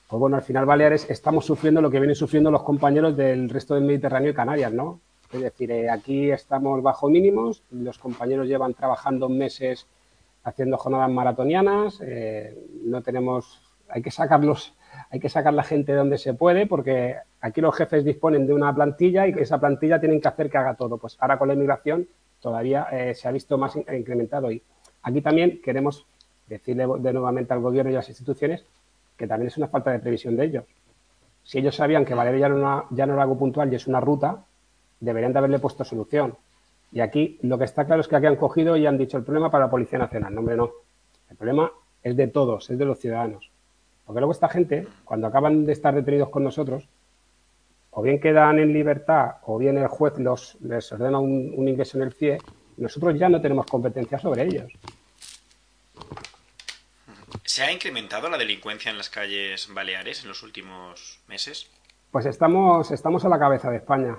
pues 0.09 0.19
bueno, 0.19 0.35
al 0.35 0.43
final 0.43 0.65
Baleares 0.65 1.09
estamos 1.09 1.45
sufriendo 1.45 1.81
lo 1.81 1.89
que 1.89 1.99
vienen 1.99 2.15
sufriendo 2.15 2.51
los 2.51 2.63
compañeros 2.63 3.15
del 3.15 3.49
resto 3.49 3.75
del 3.75 3.85
Mediterráneo 3.85 4.31
y 4.31 4.33
Canarias, 4.33 4.73
¿no? 4.73 4.99
Es 5.33 5.41
decir, 5.41 5.71
eh, 5.71 5.89
aquí 5.89 6.31
estamos 6.31 6.81
bajo 6.83 7.09
mínimos, 7.09 7.63
los 7.71 7.97
compañeros 7.97 8.47
llevan 8.47 8.73
trabajando 8.73 9.29
meses 9.29 9.87
haciendo 10.43 10.77
jornadas 10.77 11.09
maratonianas, 11.09 11.99
eh, 12.01 12.57
no 12.83 13.01
tenemos, 13.01 13.61
hay 13.89 14.01
que 14.01 14.11
sacarlos, 14.11 14.75
hay 15.09 15.19
que 15.19 15.29
sacar 15.29 15.53
la 15.53 15.63
gente 15.63 15.93
de 15.93 15.97
donde 15.97 16.17
se 16.17 16.33
puede, 16.33 16.67
porque 16.67 17.15
aquí 17.41 17.61
los 17.61 17.75
jefes 17.75 18.03
disponen 18.03 18.45
de 18.45 18.53
una 18.53 18.73
plantilla 18.75 19.27
y 19.27 19.31
esa 19.31 19.59
plantilla 19.59 19.99
tienen 19.99 20.21
que 20.21 20.27
hacer 20.27 20.49
que 20.49 20.57
haga 20.57 20.75
todo. 20.75 20.97
Pues 20.97 21.17
ahora 21.19 21.39
con 21.39 21.47
la 21.47 21.53
inmigración 21.55 22.07
todavía 22.39 22.87
eh, 22.91 23.15
se 23.15 23.27
ha 23.27 23.31
visto 23.31 23.57
más 23.57 23.75
incrementado. 23.75 24.51
Y 24.51 24.61
aquí 25.01 25.21
también 25.21 25.61
queremos 25.63 26.05
decirle 26.47 26.85
de 26.99 27.13
nuevamente 27.13 27.53
al 27.53 27.61
gobierno 27.61 27.91
y 27.91 27.95
a 27.95 27.99
las 27.99 28.09
instituciones 28.09 28.65
que 29.17 29.27
también 29.27 29.47
es 29.47 29.57
una 29.57 29.67
falta 29.67 29.91
de 29.91 29.99
previsión 29.99 30.35
de 30.35 30.45
ellos. 30.45 30.65
Si 31.43 31.59
ellos 31.59 31.75
sabían 31.75 32.05
que 32.05 32.13
Valeria 32.13 32.47
ya 32.91 33.05
no, 33.05 33.13
era 33.13 33.21
algo 33.21 33.37
puntual 33.37 33.71
y 33.71 33.75
es 33.75 33.87
una 33.87 33.99
ruta, 33.99 34.45
deberían 35.03 35.33
de 35.33 35.39
haberle 35.39 35.59
puesto 35.59 35.83
solución. 35.83 36.35
Y 36.91 37.01
aquí 37.01 37.39
lo 37.41 37.57
que 37.57 37.65
está 37.65 37.85
claro 37.85 38.01
es 38.01 38.07
que 38.07 38.15
aquí 38.15 38.25
han 38.25 38.35
cogido 38.35 38.77
y 38.77 38.85
han 38.85 38.97
dicho 38.97 39.17
el 39.17 39.23
problema 39.23 39.49
para 39.49 39.65
la 39.65 39.71
Policía 39.71 39.99
Nacional. 39.99 40.33
No, 40.33 40.39
hombre, 40.39 40.55
no. 40.55 40.71
El 41.29 41.35
problema 41.35 41.71
es 42.01 42.15
de 42.15 42.27
todos, 42.27 42.69
es 42.69 42.77
de 42.77 42.85
los 42.85 42.99
ciudadanos. 42.99 43.49
Porque 44.05 44.19
luego 44.19 44.31
esta 44.31 44.49
gente, 44.49 44.87
cuando 45.03 45.27
acaban 45.27 45.65
de 45.65 45.73
estar 45.73 45.93
detenidos 45.93 46.29
con 46.29 46.43
nosotros, 46.43 46.87
o 47.91 48.01
bien 48.01 48.19
quedan 48.19 48.59
en 48.59 48.73
libertad 48.73 49.35
o 49.43 49.57
bien 49.57 49.77
el 49.77 49.87
juez 49.87 50.17
los, 50.17 50.57
les 50.61 50.91
ordena 50.91 51.19
un, 51.19 51.67
ingreso 51.67 51.97
en 51.97 52.03
el 52.03 52.13
CIE, 52.13 52.37
nosotros 52.77 53.17
ya 53.17 53.29
no 53.29 53.41
tenemos 53.41 53.65
competencia 53.65 54.19
sobre 54.19 54.43
ellos. 54.43 54.71
¿Se 57.43 57.63
ha 57.63 57.71
incrementado 57.71 58.29
la 58.29 58.37
delincuencia 58.37 58.89
en 58.89 58.97
las 58.97 59.09
calles 59.09 59.67
baleares 59.73 60.23
en 60.23 60.29
los 60.29 60.43
últimos 60.43 61.19
meses? 61.27 61.69
Pues 62.11 62.25
estamos, 62.25 62.91
estamos 62.91 63.25
a 63.25 63.29
la 63.29 63.39
cabeza 63.39 63.69
de 63.69 63.77
España. 63.77 64.17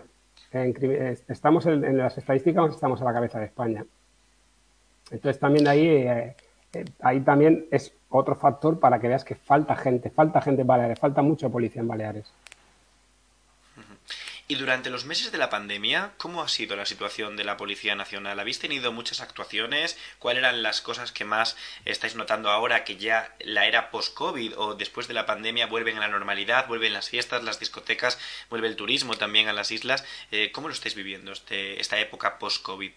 Estamos 1.28 1.66
en, 1.66 1.96
las 1.96 2.16
estadísticas 2.16 2.74
estamos 2.74 3.00
a 3.02 3.04
la 3.04 3.12
cabeza 3.12 3.38
de 3.38 3.46
España. 3.46 3.84
Entonces 5.10 5.38
también 5.38 5.68
ahí, 5.68 5.86
eh, 5.86 6.36
eh, 6.72 6.84
ahí 7.00 7.20
también 7.20 7.66
es 7.70 7.92
otro 8.08 8.34
factor 8.36 8.78
para 8.78 8.98
que 9.00 9.08
veas 9.08 9.24
que 9.24 9.34
falta 9.34 9.74
gente, 9.76 10.10
falta 10.10 10.40
gente 10.40 10.62
en 10.62 10.66
Baleares, 10.66 10.98
falta 10.98 11.22
mucha 11.22 11.48
policía 11.48 11.82
en 11.82 11.88
Baleares. 11.88 12.32
Y 14.46 14.56
durante 14.56 14.90
los 14.90 15.06
meses 15.06 15.32
de 15.32 15.38
la 15.38 15.48
pandemia, 15.48 16.12
¿cómo 16.18 16.42
ha 16.42 16.48
sido 16.48 16.76
la 16.76 16.84
situación 16.84 17.34
de 17.34 17.44
la 17.44 17.56
Policía 17.56 17.94
Nacional? 17.94 18.38
¿Habéis 18.38 18.58
tenido 18.58 18.92
muchas 18.92 19.22
actuaciones? 19.22 19.96
¿Cuáles 20.18 20.42
eran 20.42 20.62
las 20.62 20.82
cosas 20.82 21.12
que 21.12 21.24
más 21.24 21.56
estáis 21.86 22.14
notando 22.14 22.50
ahora 22.50 22.84
que 22.84 22.96
ya 22.96 23.34
la 23.40 23.66
era 23.66 23.90
post-COVID 23.90 24.58
o 24.58 24.74
después 24.74 25.08
de 25.08 25.14
la 25.14 25.24
pandemia 25.24 25.66
vuelven 25.66 25.96
a 25.96 26.00
la 26.00 26.08
normalidad, 26.08 26.68
vuelven 26.68 26.92
las 26.92 27.08
fiestas, 27.08 27.42
las 27.42 27.58
discotecas, 27.58 28.18
vuelve 28.50 28.68
el 28.68 28.76
turismo 28.76 29.14
también 29.14 29.48
a 29.48 29.54
las 29.54 29.70
islas? 29.70 30.04
Eh, 30.30 30.52
¿Cómo 30.52 30.68
lo 30.68 30.74
estáis 30.74 30.94
viviendo 30.94 31.32
este, 31.32 31.80
esta 31.80 31.98
época 31.98 32.38
post-COVID? 32.38 32.92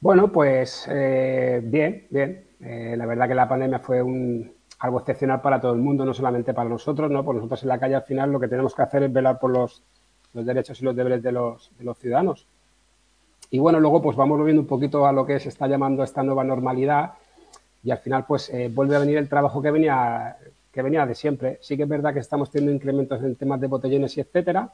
Bueno, 0.00 0.32
pues 0.32 0.88
eh, 0.90 1.60
bien, 1.62 2.06
bien. 2.08 2.46
Eh, 2.60 2.94
la 2.96 3.04
verdad 3.04 3.28
que 3.28 3.34
la 3.34 3.48
pandemia 3.48 3.80
fue 3.80 4.02
un, 4.02 4.54
algo 4.78 5.00
excepcional 5.00 5.42
para 5.42 5.60
todo 5.60 5.72
el 5.72 5.80
mundo, 5.80 6.06
no 6.06 6.14
solamente 6.14 6.54
para 6.54 6.70
nosotros, 6.70 7.10
¿no? 7.10 7.24
Por 7.24 7.34
nosotros 7.34 7.62
en 7.62 7.68
la 7.68 7.78
calle 7.78 7.96
al 7.96 8.04
final 8.04 8.32
lo 8.32 8.40
que 8.40 8.48
tenemos 8.48 8.74
que 8.74 8.82
hacer 8.82 9.02
es 9.02 9.12
velar 9.12 9.38
por 9.38 9.50
los 9.50 9.82
los 10.38 10.46
derechos 10.46 10.80
y 10.80 10.84
los 10.84 10.94
deberes 10.94 11.22
de 11.22 11.32
los, 11.32 11.70
de 11.76 11.84
los 11.84 11.98
ciudadanos. 11.98 12.46
Y 13.50 13.58
bueno, 13.58 13.80
luego 13.80 14.00
pues 14.00 14.16
vamos 14.16 14.38
volviendo 14.38 14.62
un 14.62 14.68
poquito 14.68 15.06
a 15.06 15.12
lo 15.12 15.26
que 15.26 15.40
se 15.40 15.48
está 15.48 15.66
llamando 15.66 16.02
esta 16.02 16.22
nueva 16.22 16.44
normalidad 16.44 17.14
y 17.82 17.90
al 17.90 17.98
final 17.98 18.24
pues 18.26 18.48
eh, 18.50 18.70
vuelve 18.72 18.96
a 18.96 18.98
venir 18.98 19.16
el 19.16 19.28
trabajo 19.28 19.62
que 19.62 19.70
venía, 19.70 20.36
que 20.72 20.82
venía 20.82 21.06
de 21.06 21.14
siempre. 21.14 21.58
Sí 21.62 21.76
que 21.76 21.84
es 21.84 21.88
verdad 21.88 22.12
que 22.12 22.20
estamos 22.20 22.50
teniendo 22.50 22.74
incrementos 22.74 23.22
en 23.22 23.36
temas 23.36 23.60
de 23.60 23.66
botellones 23.66 24.16
y 24.16 24.20
etcétera, 24.20 24.70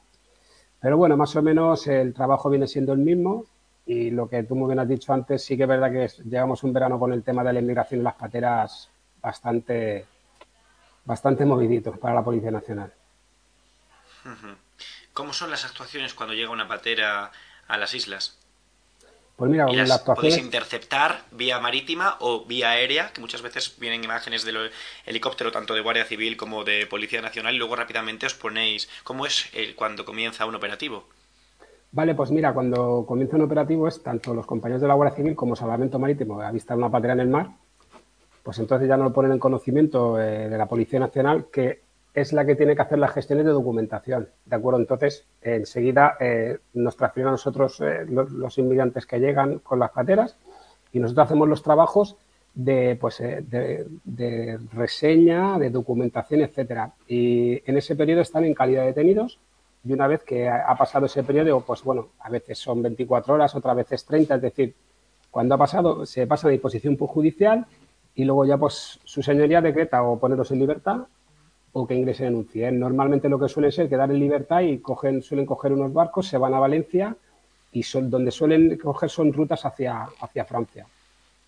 pero 0.81 0.99
bueno, 0.99 1.17
más 1.17 1.35
o 1.37 1.43
menos 1.43 1.87
el 1.87 2.13
trabajo 2.13 2.51
viene 2.51 2.67
siendo 2.67 2.93
el 2.93 2.99
mismo 2.99 3.47
y 3.87 4.11
lo 4.11 4.29
que 4.29 4.43
tú 4.43 4.55
muy 4.55 4.69
bien 4.69 4.81
has 4.81 4.89
dicho 4.89 5.13
antes, 5.13 5.43
sí 5.45 5.57
que 5.57 5.63
es 5.63 5.69
verdad 5.69 5.91
que 5.91 6.09
llegamos 6.25 6.63
un 6.63 6.73
verano 6.73 6.99
con 6.99 7.13
el 7.13 7.23
tema 7.23 7.45
de 7.45 7.53
la 7.53 7.61
inmigración 7.61 8.01
en 8.01 8.05
las 8.05 8.15
pateras 8.15 8.91
bastante, 9.23 10.05
bastante 11.05 11.45
moviditos 11.47 11.97
para 11.99 12.15
la 12.15 12.25
Policía 12.25 12.51
Nacional. 12.51 12.93
¿Cómo 15.15 15.33
son 15.33 15.51
las 15.51 15.65
actuaciones 15.65 16.13
cuando 16.13 16.35
llega 16.35 16.51
una 16.51 16.67
patera 16.67 17.31
a 17.69 17.79
las 17.79 17.95
islas? 17.95 18.37
Pues 19.37 19.51
mira, 19.51 19.67
las 19.67 19.89
la 19.89 20.05
podéis 20.05 20.39
interceptar 20.39 21.23
vía 21.31 21.59
marítima 21.61 22.17
o 22.21 22.45
vía 22.45 22.71
aérea, 22.71 23.13
que 23.13 23.21
muchas 23.21 23.43
veces 23.43 23.77
vienen 23.79 24.05
imágenes 24.05 24.45
del 24.45 24.71
helicóptero 25.07 25.51
tanto 25.51 25.75
de 25.75 25.81
Guardia 25.81 26.05
Civil 26.05 26.37
como 26.37 26.65
de 26.65 26.87
Policía 26.87 27.23
Nacional 27.23 27.55
y 27.55 27.59
luego 27.59 27.77
rápidamente 27.77 28.27
os 28.27 28.35
ponéis. 28.35 28.89
¿Cómo 29.05 29.25
es 29.25 29.51
el, 29.55 29.77
cuando 29.77 30.05
comienza 30.05 30.47
un 30.47 30.57
operativo? 30.57 31.05
Vale, 31.93 32.17
pues 32.17 32.33
mira, 32.33 32.53
cuando 32.53 33.05
comienza 33.07 33.37
un 33.37 33.43
operativo 33.43 33.87
es 33.87 34.03
tanto 34.03 34.35
los 34.35 34.47
compañeros 34.47 34.83
de 34.83 34.89
la 34.89 34.95
Guardia 34.95 35.17
Civil 35.17 35.37
como 35.37 35.55
Salvamento 35.55 36.01
Marítimo 36.01 36.41
a 36.41 36.51
vista 36.51 36.75
de 36.75 36.79
una 36.79 36.91
patera 36.91 37.13
en 37.13 37.21
el 37.21 37.29
mar, 37.29 37.51
pues 38.43 38.59
entonces 38.59 38.89
ya 38.89 38.97
nos 38.97 39.07
lo 39.07 39.13
ponen 39.13 39.31
en 39.31 39.39
conocimiento 39.39 40.21
eh, 40.21 40.49
de 40.49 40.59
la 40.59 40.67
Policía 40.67 40.99
Nacional 40.99 41.47
que 41.53 41.84
es 42.15 42.33
la 42.33 42.47
que 42.47 42.55
tiene 42.55 42.77
que 42.77 42.83
hacer 42.83 42.99
las 42.99 43.13
gestiones 43.13 43.45
de 43.45 43.51
documentación. 43.51 44.29
¿De 44.47 44.57
acuerdo? 44.57 44.79
Entonces, 44.79 45.27
enseguida 45.43 46.17
eh, 46.21 46.59
nos 46.73 46.97
transfieren 46.97 47.29
a 47.29 47.33
nosotros 47.33 47.81
eh, 47.81 48.07
los, 48.09 48.57
inmigrantes 48.57 49.05
que 49.05 49.19
llegan 49.19 49.59
con 49.59 49.81
las 49.81 49.91
pateras 49.91 50.37
y 50.93 51.01
nosotros 51.01 51.27
hacemos 51.27 51.49
los 51.49 51.63
trabajos 51.63 52.17
de, 52.55 52.97
pues, 53.01 53.21
eh, 53.21 53.45
de, 53.45 54.59
reseña, 54.73 55.59
de 55.59 55.71
documentación, 55.71 56.43
etcétera. 56.43 56.93
Y 57.09 57.61
en 57.69 57.77
ese 57.79 57.97
periodo 57.97 58.21
están 58.21 58.45
en 58.45 58.55
calidad 58.55 58.83
de 58.83 58.89
detenidos 58.89 59.41
y 59.85 59.93
una 59.93 60.07
vez 60.07 60.23
que 60.23 60.49
ha 60.49 60.75
pasado 60.79 61.07
ese 61.07 61.25
periodo, 61.25 61.61
pues 61.63 61.83
bueno, 61.83 62.11
a 62.21 62.31
veces 62.31 62.59
son 62.59 62.81
24 62.81 63.35
horas, 63.35 63.55
otras 63.57 63.77
veces 63.77 64.05
30, 64.07 64.37
es 64.37 64.43
decir, 64.43 64.75
cuando 65.31 65.57
ha 65.57 65.59
pasado 65.59 66.07
se 66.07 66.29
pasa 66.29 66.47
a 66.47 66.53
disposición 66.53 66.97
judicial 66.97 67.67
y 68.15 68.25
luego 68.25 68.47
ya 68.47 68.57
pues 68.57 69.01
su 69.03 69.21
señoría 69.21 69.61
decreta 69.61 70.03
o 70.05 70.19
ponerlos 70.19 70.53
en 70.53 70.61
libertad 70.61 71.01
o 71.77 71.87
que 71.87 71.95
ingresen 71.95 72.29
en 72.29 72.35
un 72.37 72.47
CIE. 72.47 72.71
Normalmente 72.71 73.29
lo 73.29 73.39
que 73.39 73.49
suele 73.49 73.73
ser 73.73 73.89
quedar 73.89 74.11
en 74.11 74.21
libertad 74.21 74.61
y 74.61 74.79
cogen, 74.79 75.23
suelen 75.23 75.45
coger 75.45 75.73
unos 75.73 75.93
barcos, 75.93 76.29
se 76.29 76.39
van 76.39 76.55
a 76.55 76.61
Valencia 76.61 77.17
y 77.73 77.83
son, 77.83 78.09
donde 78.09 78.31
suelen 78.31 78.79
coger 78.79 79.11
son 79.11 79.33
rutas 79.33 79.65
hacia, 79.65 80.05
hacia 80.21 80.45
Francia. 80.45 80.87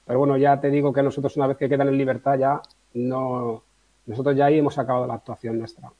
Pero 0.05 0.19
bueno, 0.19 0.37
ya 0.37 0.61
te 0.61 0.69
digo 0.69 0.93
que 0.93 1.03
nosotros 1.03 1.37
una 1.37 1.47
vez 1.47 1.57
que 1.57 1.69
quedan 1.69 1.89
en 1.89 1.97
libertad 1.97 2.39
ya 2.39 2.61
no... 2.95 3.63
Nosotros 4.07 4.37
ya 4.37 4.47
ahí 4.47 4.59
hemos 4.59 4.79
acabado 4.79 5.07
la 5.07 5.15
actuación 5.15 5.59
nuestra. 5.59 5.91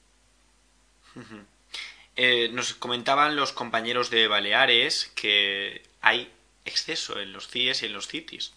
Eh, 2.15 2.49
nos 2.51 2.73
comentaban 2.73 3.35
los 3.35 3.53
compañeros 3.53 4.09
de 4.09 4.27
Baleares 4.27 5.11
que 5.15 5.83
hay 6.01 6.31
exceso 6.65 7.19
en 7.19 7.31
los 7.31 7.47
CIEs 7.47 7.83
y 7.83 7.85
en 7.87 7.93
los 7.93 8.07
CITIs. 8.07 8.53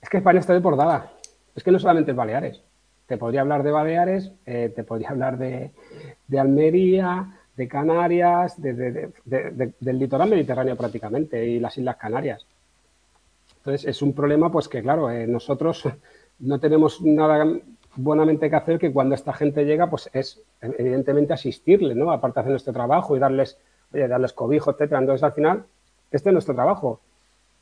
Es 0.00 0.08
que 0.08 0.18
España 0.18 0.40
está 0.40 0.54
desbordada. 0.54 1.12
Es 1.54 1.62
que 1.62 1.70
no 1.70 1.78
solamente 1.78 2.12
es 2.12 2.16
Baleares. 2.16 2.60
Te 3.08 3.16
podría 3.16 3.40
hablar 3.40 3.62
de 3.62 3.70
Baleares, 3.70 4.32
eh, 4.44 4.70
te 4.76 4.84
podría 4.84 5.08
hablar 5.08 5.38
de, 5.38 5.72
Almería, 6.38 7.38
de 7.56 7.66
Canarias, 7.66 8.60
del 8.60 9.98
litoral 9.98 10.28
mediterráneo 10.28 10.76
prácticamente 10.76 11.46
y 11.46 11.58
las 11.58 11.78
Islas 11.78 11.96
Canarias. 11.96 12.46
Entonces 13.56 13.88
es 13.88 14.02
un 14.02 14.12
problema 14.12 14.52
pues 14.52 14.68
que 14.68 14.82
claro, 14.82 15.10
eh, 15.10 15.26
nosotros 15.26 15.88
no 16.40 16.60
tenemos 16.60 17.00
nada 17.00 17.46
buenamente 17.96 18.50
que 18.50 18.56
hacer 18.56 18.78
que 18.78 18.92
cuando 18.92 19.14
esta 19.14 19.32
gente 19.32 19.64
llega 19.64 19.88
pues 19.88 20.10
es 20.12 20.42
evidentemente 20.60 21.32
asistirle, 21.32 21.94
¿no? 21.94 22.12
Aparte 22.12 22.36
de 22.36 22.40
hacer 22.42 22.50
nuestro 22.50 22.74
trabajo 22.74 23.16
y 23.16 23.20
darles, 23.20 23.58
oye, 23.90 24.06
darles 24.06 24.34
cobijo, 24.34 24.70
etcétera. 24.70 25.00
Entonces 25.00 25.24
al 25.24 25.32
final 25.32 25.64
este 26.10 26.28
es 26.28 26.32
nuestro 26.34 26.54
trabajo. 26.54 27.00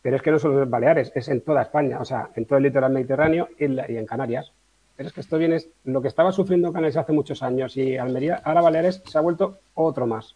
Pero 0.02 0.16
es 0.16 0.22
que 0.22 0.32
no 0.32 0.40
solo 0.40 0.60
en 0.60 0.70
Baleares, 0.70 1.12
es 1.14 1.28
en 1.28 1.40
toda 1.40 1.62
España, 1.62 2.00
o 2.00 2.04
sea, 2.04 2.30
en 2.34 2.46
todo 2.46 2.58
el 2.58 2.64
litoral 2.64 2.92
mediterráneo 2.92 3.48
y 3.58 3.64
en 3.64 4.06
Canarias. 4.06 4.52
Pero 4.96 5.08
es 5.08 5.12
que 5.12 5.20
esto 5.20 5.38
viene, 5.38 5.58
lo 5.84 6.00
que 6.00 6.08
estaba 6.08 6.32
sufriendo 6.32 6.72
Canales 6.72 6.96
hace 6.96 7.12
muchos 7.12 7.42
años 7.42 7.76
y 7.76 7.96
Almería, 7.96 8.40
ahora 8.44 8.62
Baleares 8.62 9.02
se 9.04 9.18
ha 9.18 9.20
vuelto 9.20 9.58
otro 9.74 10.06
más. 10.06 10.34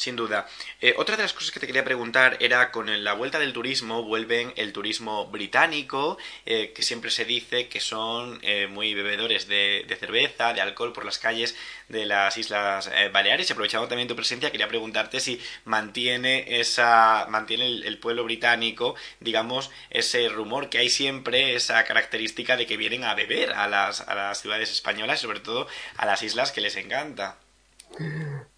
Sin 0.00 0.16
duda. 0.16 0.48
Eh, 0.80 0.94
otra 0.96 1.14
de 1.14 1.24
las 1.24 1.34
cosas 1.34 1.50
que 1.50 1.60
te 1.60 1.66
quería 1.66 1.84
preguntar 1.84 2.38
era 2.40 2.70
con 2.70 3.04
la 3.04 3.12
vuelta 3.12 3.38
del 3.38 3.52
turismo, 3.52 4.02
vuelven 4.02 4.50
el 4.56 4.72
turismo 4.72 5.26
británico, 5.26 6.16
eh, 6.46 6.72
que 6.74 6.82
siempre 6.82 7.10
se 7.10 7.26
dice 7.26 7.68
que 7.68 7.80
son 7.80 8.38
eh, 8.40 8.66
muy 8.66 8.94
bebedores 8.94 9.46
de, 9.46 9.84
cerveza, 10.00 10.54
de 10.54 10.62
alcohol 10.62 10.94
por 10.94 11.04
las 11.04 11.18
calles 11.18 11.54
de 11.88 12.06
las 12.06 12.38
Islas 12.38 12.90
Baleares. 13.12 13.50
Y 13.50 13.52
aprovechando 13.52 13.88
también 13.88 14.08
tu 14.08 14.16
presencia, 14.16 14.50
quería 14.50 14.68
preguntarte 14.68 15.20
si 15.20 15.38
mantiene 15.66 16.60
esa, 16.60 17.26
mantiene 17.28 17.66
el, 17.66 17.98
pueblo 17.98 18.24
británico, 18.24 18.94
digamos, 19.20 19.70
ese 19.90 20.30
rumor 20.30 20.70
que 20.70 20.78
hay 20.78 20.88
siempre, 20.88 21.54
esa 21.54 21.84
característica 21.84 22.56
de 22.56 22.64
que 22.64 22.78
vienen 22.78 23.04
a 23.04 23.14
beber 23.14 23.52
a 23.52 23.68
las, 23.68 24.00
a 24.00 24.14
las 24.14 24.40
ciudades 24.40 24.70
españolas, 24.70 25.20
sobre 25.20 25.40
todo 25.40 25.68
a 25.98 26.06
las 26.06 26.22
islas 26.22 26.52
que 26.52 26.62
les 26.62 26.76
encanta. 26.76 27.36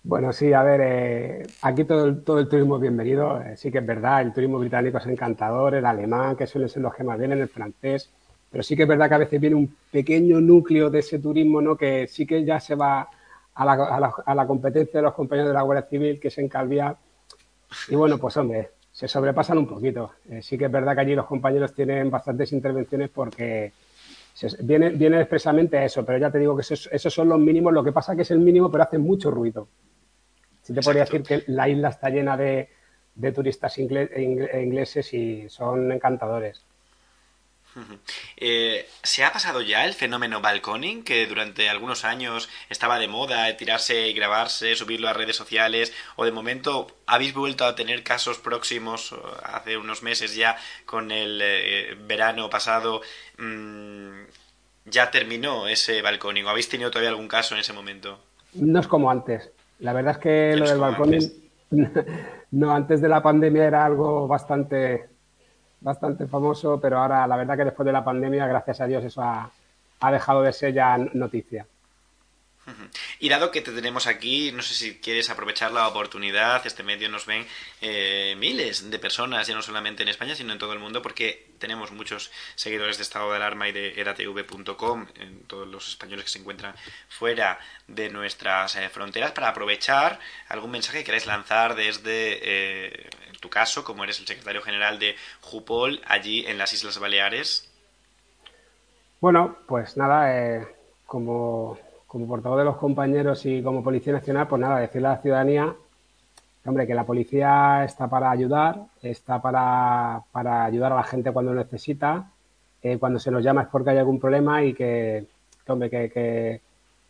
Bueno, 0.02 0.32
sí, 0.32 0.52
a 0.52 0.62
ver, 0.62 0.80
eh, 0.82 1.46
aquí 1.62 1.84
todo 1.84 2.06
el, 2.06 2.22
todo 2.24 2.38
el 2.40 2.48
turismo 2.48 2.76
es 2.76 2.82
bienvenido. 2.82 3.40
Eh, 3.40 3.56
sí 3.56 3.70
que 3.70 3.78
es 3.78 3.86
verdad, 3.86 4.20
el 4.22 4.32
turismo 4.32 4.58
británico 4.58 4.98
es 4.98 5.06
encantador, 5.06 5.74
el 5.74 5.86
alemán, 5.86 6.36
que 6.36 6.46
suelen 6.46 6.68
ser 6.68 6.82
los 6.82 6.94
que 6.94 7.04
más 7.04 7.18
vienen, 7.18 7.40
el 7.40 7.48
francés. 7.48 8.10
Pero 8.50 8.62
sí 8.62 8.76
que 8.76 8.82
es 8.82 8.88
verdad 8.88 9.08
que 9.08 9.14
a 9.14 9.18
veces 9.18 9.40
viene 9.40 9.56
un 9.56 9.74
pequeño 9.90 10.40
núcleo 10.40 10.90
de 10.90 10.98
ese 11.00 11.18
turismo, 11.18 11.62
¿no? 11.62 11.76
Que 11.76 12.06
sí 12.08 12.26
que 12.26 12.44
ya 12.44 12.60
se 12.60 12.74
va 12.74 13.08
a 13.54 13.64
la, 13.64 13.72
a 13.72 14.00
la, 14.00 14.14
a 14.26 14.34
la 14.34 14.46
competencia 14.46 15.00
de 15.00 15.04
los 15.04 15.14
compañeros 15.14 15.48
de 15.50 15.54
la 15.54 15.62
Guardia 15.62 15.88
Civil, 15.88 16.20
que 16.20 16.28
es 16.28 16.38
en 16.38 16.48
Calviá. 16.48 16.96
Y 17.88 17.94
bueno, 17.94 18.18
pues 18.18 18.36
hombre, 18.36 18.70
se 18.90 19.08
sobrepasan 19.08 19.58
un 19.58 19.66
poquito. 19.66 20.12
Eh, 20.28 20.42
sí 20.42 20.58
que 20.58 20.66
es 20.66 20.72
verdad 20.72 20.94
que 20.94 21.00
allí 21.00 21.14
los 21.14 21.26
compañeros 21.26 21.74
tienen 21.74 22.10
bastantes 22.10 22.52
intervenciones 22.52 23.08
porque 23.10 23.72
viene, 24.60 24.90
viene 24.90 25.20
expresamente 25.20 25.84
eso, 25.84 26.04
pero 26.04 26.18
ya 26.18 26.30
te 26.30 26.38
digo 26.38 26.56
que 26.56 26.62
esos, 26.62 26.88
esos, 26.92 27.12
son 27.12 27.28
los 27.28 27.38
mínimos. 27.38 27.72
Lo 27.72 27.84
que 27.84 27.92
pasa 27.92 28.16
que 28.16 28.22
es 28.22 28.30
el 28.30 28.40
mínimo, 28.40 28.70
pero 28.70 28.84
hace 28.84 28.98
mucho 28.98 29.30
ruido. 29.30 29.68
Sí 30.62 30.72
te 30.72 30.80
podría 30.80 31.04
decir 31.04 31.22
que 31.22 31.42
la 31.48 31.68
isla 31.68 31.88
está 31.88 32.08
llena 32.08 32.36
de, 32.36 32.68
de 33.14 33.32
turistas 33.32 33.76
ingle, 33.78 34.08
ingleses 34.62 35.12
y 35.12 35.48
son 35.48 35.92
encantadores. 35.92 36.64
Eh, 38.36 38.88
¿Se 39.02 39.24
ha 39.24 39.32
pasado 39.32 39.62
ya 39.62 39.84
el 39.84 39.94
fenómeno 39.94 40.40
balconing, 40.40 41.04
que 41.04 41.26
durante 41.26 41.68
algunos 41.68 42.04
años 42.04 42.48
estaba 42.68 42.98
de 42.98 43.08
moda 43.08 43.56
tirarse 43.56 44.08
y 44.08 44.12
grabarse, 44.12 44.74
subirlo 44.74 45.08
a 45.08 45.12
redes 45.12 45.36
sociales? 45.36 45.92
¿O 46.16 46.24
de 46.24 46.32
momento 46.32 46.88
habéis 47.06 47.34
vuelto 47.34 47.64
a 47.64 47.74
tener 47.74 48.02
casos 48.02 48.38
próximos 48.38 49.14
hace 49.42 49.76
unos 49.76 50.02
meses 50.02 50.34
ya 50.34 50.56
con 50.84 51.10
el 51.10 51.40
eh, 51.42 51.96
verano 52.06 52.50
pasado? 52.50 53.02
Mmm, 53.38 54.22
¿Ya 54.84 55.10
terminó 55.10 55.68
ese 55.68 56.02
balconing? 56.02 56.44
¿O 56.44 56.48
habéis 56.50 56.68
tenido 56.68 56.90
todavía 56.90 57.10
algún 57.10 57.28
caso 57.28 57.54
en 57.54 57.60
ese 57.60 57.72
momento? 57.72 58.18
No 58.54 58.80
es 58.80 58.88
como 58.88 59.10
antes. 59.10 59.50
La 59.78 59.92
verdad 59.92 60.12
es 60.12 60.18
que 60.18 60.56
lo 60.56 60.68
del 60.68 60.78
balconing, 60.78 61.32
no, 62.50 62.72
antes 62.72 63.00
de 63.00 63.08
la 63.08 63.22
pandemia 63.22 63.64
era 63.64 63.84
algo 63.84 64.26
bastante 64.26 65.11
bastante 65.82 66.26
famoso, 66.26 66.80
pero 66.80 66.98
ahora 66.98 67.26
la 67.26 67.36
verdad 67.36 67.56
que 67.56 67.64
después 67.64 67.84
de 67.84 67.92
la 67.92 68.04
pandemia, 68.04 68.46
gracias 68.46 68.80
a 68.80 68.86
Dios, 68.86 69.04
eso 69.04 69.22
ha, 69.22 69.50
dejado 70.10 70.42
de 70.42 70.52
ser 70.52 70.72
ya 70.72 70.96
noticia. 70.98 71.66
Y 73.18 73.28
dado 73.28 73.50
que 73.50 73.60
te 73.60 73.72
tenemos 73.72 74.06
aquí, 74.06 74.52
no 74.52 74.62
sé 74.62 74.74
si 74.74 74.98
quieres 74.98 75.30
aprovechar 75.30 75.72
la 75.72 75.88
oportunidad, 75.88 76.64
este 76.64 76.84
medio 76.84 77.08
nos 77.08 77.26
ven 77.26 77.46
eh, 77.80 78.36
miles 78.38 78.90
de 78.90 78.98
personas, 79.00 79.46
ya 79.46 79.54
no 79.54 79.62
solamente 79.62 80.02
en 80.02 80.08
España, 80.08 80.36
sino 80.36 80.52
en 80.52 80.58
todo 80.58 80.72
el 80.72 80.78
mundo, 80.78 81.02
porque 81.02 81.50
tenemos 81.58 81.90
muchos 81.90 82.30
seguidores 82.54 82.98
de 82.98 83.02
Estado 83.02 83.30
de 83.30 83.36
Alarma 83.36 83.68
y 83.68 83.72
de 83.72 84.00
edatv.com, 84.00 85.06
en 85.16 85.42
todos 85.44 85.66
los 85.66 85.88
españoles 85.88 86.24
que 86.24 86.30
se 86.30 86.38
encuentran 86.38 86.74
fuera 87.08 87.58
de 87.88 88.10
nuestras 88.10 88.76
eh, 88.76 88.88
fronteras, 88.88 89.32
para 89.32 89.48
aprovechar 89.48 90.20
algún 90.48 90.70
mensaje 90.70 90.98
que 90.98 91.04
queráis 91.04 91.26
lanzar 91.26 91.74
desde, 91.74 92.38
eh, 92.42 93.10
tu 93.40 93.50
caso, 93.50 93.82
como 93.82 94.04
eres 94.04 94.20
el 94.20 94.26
secretario 94.26 94.62
general 94.62 95.00
de 95.00 95.16
Jupol, 95.40 96.00
allí 96.06 96.46
en 96.46 96.58
las 96.58 96.72
Islas 96.72 96.98
Baleares. 96.98 97.68
Bueno, 99.20 99.58
pues 99.66 99.96
nada, 99.96 100.36
eh, 100.36 100.66
como 101.06 101.78
como 102.12 102.26
portavoz 102.26 102.58
de 102.58 102.64
los 102.66 102.76
compañeros 102.76 103.46
y 103.46 103.62
como 103.62 103.82
Policía 103.82 104.12
Nacional, 104.12 104.46
pues 104.46 104.60
nada, 104.60 104.80
decirle 104.80 105.08
a 105.08 105.12
la 105.12 105.22
ciudadanía, 105.22 105.74
hombre, 106.66 106.86
que 106.86 106.94
la 106.94 107.06
policía 107.06 107.84
está 107.84 108.06
para 108.06 108.30
ayudar, 108.30 108.82
está 109.00 109.40
para, 109.40 110.20
para 110.30 110.66
ayudar 110.66 110.92
a 110.92 110.96
la 110.96 111.04
gente 111.04 111.32
cuando 111.32 111.54
necesita, 111.54 112.30
eh, 112.82 112.98
cuando 112.98 113.18
se 113.18 113.30
nos 113.30 113.42
llama 113.42 113.62
es 113.62 113.68
porque 113.68 113.90
hay 113.90 113.96
algún 113.96 114.20
problema 114.20 114.62
y 114.62 114.74
que, 114.74 115.24
que 115.64 115.72
hombre, 115.72 115.88
que, 115.88 116.10
que, 116.10 116.60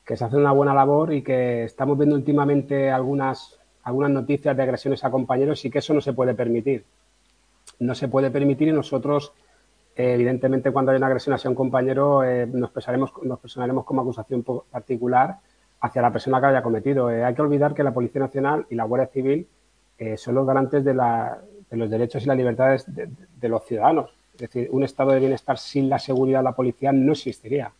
que, 0.06 0.16
se 0.16 0.24
hace 0.24 0.36
una 0.36 0.52
buena 0.52 0.72
labor 0.72 1.12
y 1.12 1.22
que 1.22 1.64
estamos 1.64 1.98
viendo 1.98 2.14
últimamente 2.14 2.88
algunas, 2.88 3.58
algunas 3.82 4.12
noticias 4.12 4.56
de 4.56 4.62
agresiones 4.62 5.02
a 5.02 5.10
compañeros 5.10 5.64
y 5.64 5.70
que 5.70 5.80
eso 5.80 5.92
no 5.94 6.00
se 6.00 6.12
puede 6.12 6.34
permitir. 6.34 6.84
No 7.80 7.96
se 7.96 8.06
puede 8.06 8.30
permitir 8.30 8.68
y 8.68 8.72
nosotros 8.72 9.32
eh, 9.94 10.14
evidentemente, 10.14 10.70
cuando 10.70 10.92
hay 10.92 10.98
una 10.98 11.06
agresión 11.06 11.34
hacia 11.34 11.50
un 11.50 11.56
compañero, 11.56 12.24
eh, 12.24 12.46
nos, 12.46 12.70
pesaremos, 12.70 13.12
nos 13.22 13.38
personaremos 13.38 13.84
como 13.84 14.00
acusación 14.00 14.42
particular 14.42 15.38
hacia 15.80 16.00
la 16.00 16.12
persona 16.12 16.40
que 16.40 16.46
haya 16.46 16.62
cometido. 16.62 17.10
Eh, 17.10 17.24
hay 17.24 17.34
que 17.34 17.42
olvidar 17.42 17.74
que 17.74 17.82
la 17.82 17.92
Policía 17.92 18.20
Nacional 18.20 18.66
y 18.70 18.74
la 18.74 18.84
Guardia 18.84 19.08
Civil 19.08 19.46
eh, 19.98 20.16
son 20.16 20.34
los 20.36 20.46
garantes 20.46 20.84
de, 20.84 20.94
la, 20.94 21.38
de, 21.70 21.76
los 21.76 21.90
derechos 21.90 22.22
y 22.22 22.26
las 22.26 22.36
libertades 22.36 22.84
de, 22.94 23.06
de, 23.06 23.26
de, 23.38 23.48
los 23.48 23.64
ciudadanos. 23.66 24.10
Es 24.34 24.40
decir, 24.40 24.68
un 24.72 24.82
estado 24.84 25.10
de 25.10 25.20
bienestar 25.20 25.58
sin 25.58 25.88
la 25.88 25.98
seguridad 25.98 26.38
de 26.38 26.44
la 26.44 26.52
policía 26.52 26.92
no 26.92 27.12
existiría. 27.12 27.72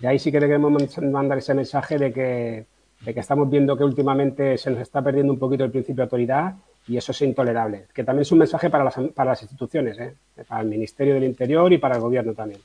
Y 0.00 0.06
ahí 0.06 0.18
sí 0.18 0.30
que 0.30 0.38
queremos 0.38 0.72
mandar 1.02 1.38
ese 1.38 1.54
mensaje 1.54 1.98
de 1.98 2.12
que, 2.12 2.66
de 3.00 3.14
que 3.14 3.20
estamos 3.20 3.48
viendo 3.48 3.76
que 3.76 3.84
últimamente 3.84 4.58
se 4.58 4.70
nos 4.70 4.80
está 4.80 5.00
perdiendo 5.00 5.32
un 5.32 5.38
poquito 5.38 5.64
el 5.64 5.70
principio 5.70 5.96
de 5.96 6.02
autoridad 6.02 6.54
y 6.88 6.96
eso 6.96 7.12
es 7.12 7.20
intolerable. 7.22 7.86
Que 7.94 8.02
también 8.02 8.22
es 8.22 8.32
un 8.32 8.38
mensaje 8.38 8.70
para 8.70 8.84
las, 8.84 8.94
para 9.14 9.30
las 9.30 9.42
instituciones, 9.42 9.98
¿eh? 9.98 10.14
para 10.46 10.62
el 10.62 10.68
Ministerio 10.68 11.14
del 11.14 11.24
Interior 11.24 11.72
y 11.72 11.78
para 11.78 11.96
el 11.96 12.00
Gobierno 12.00 12.32
también. 12.32 12.60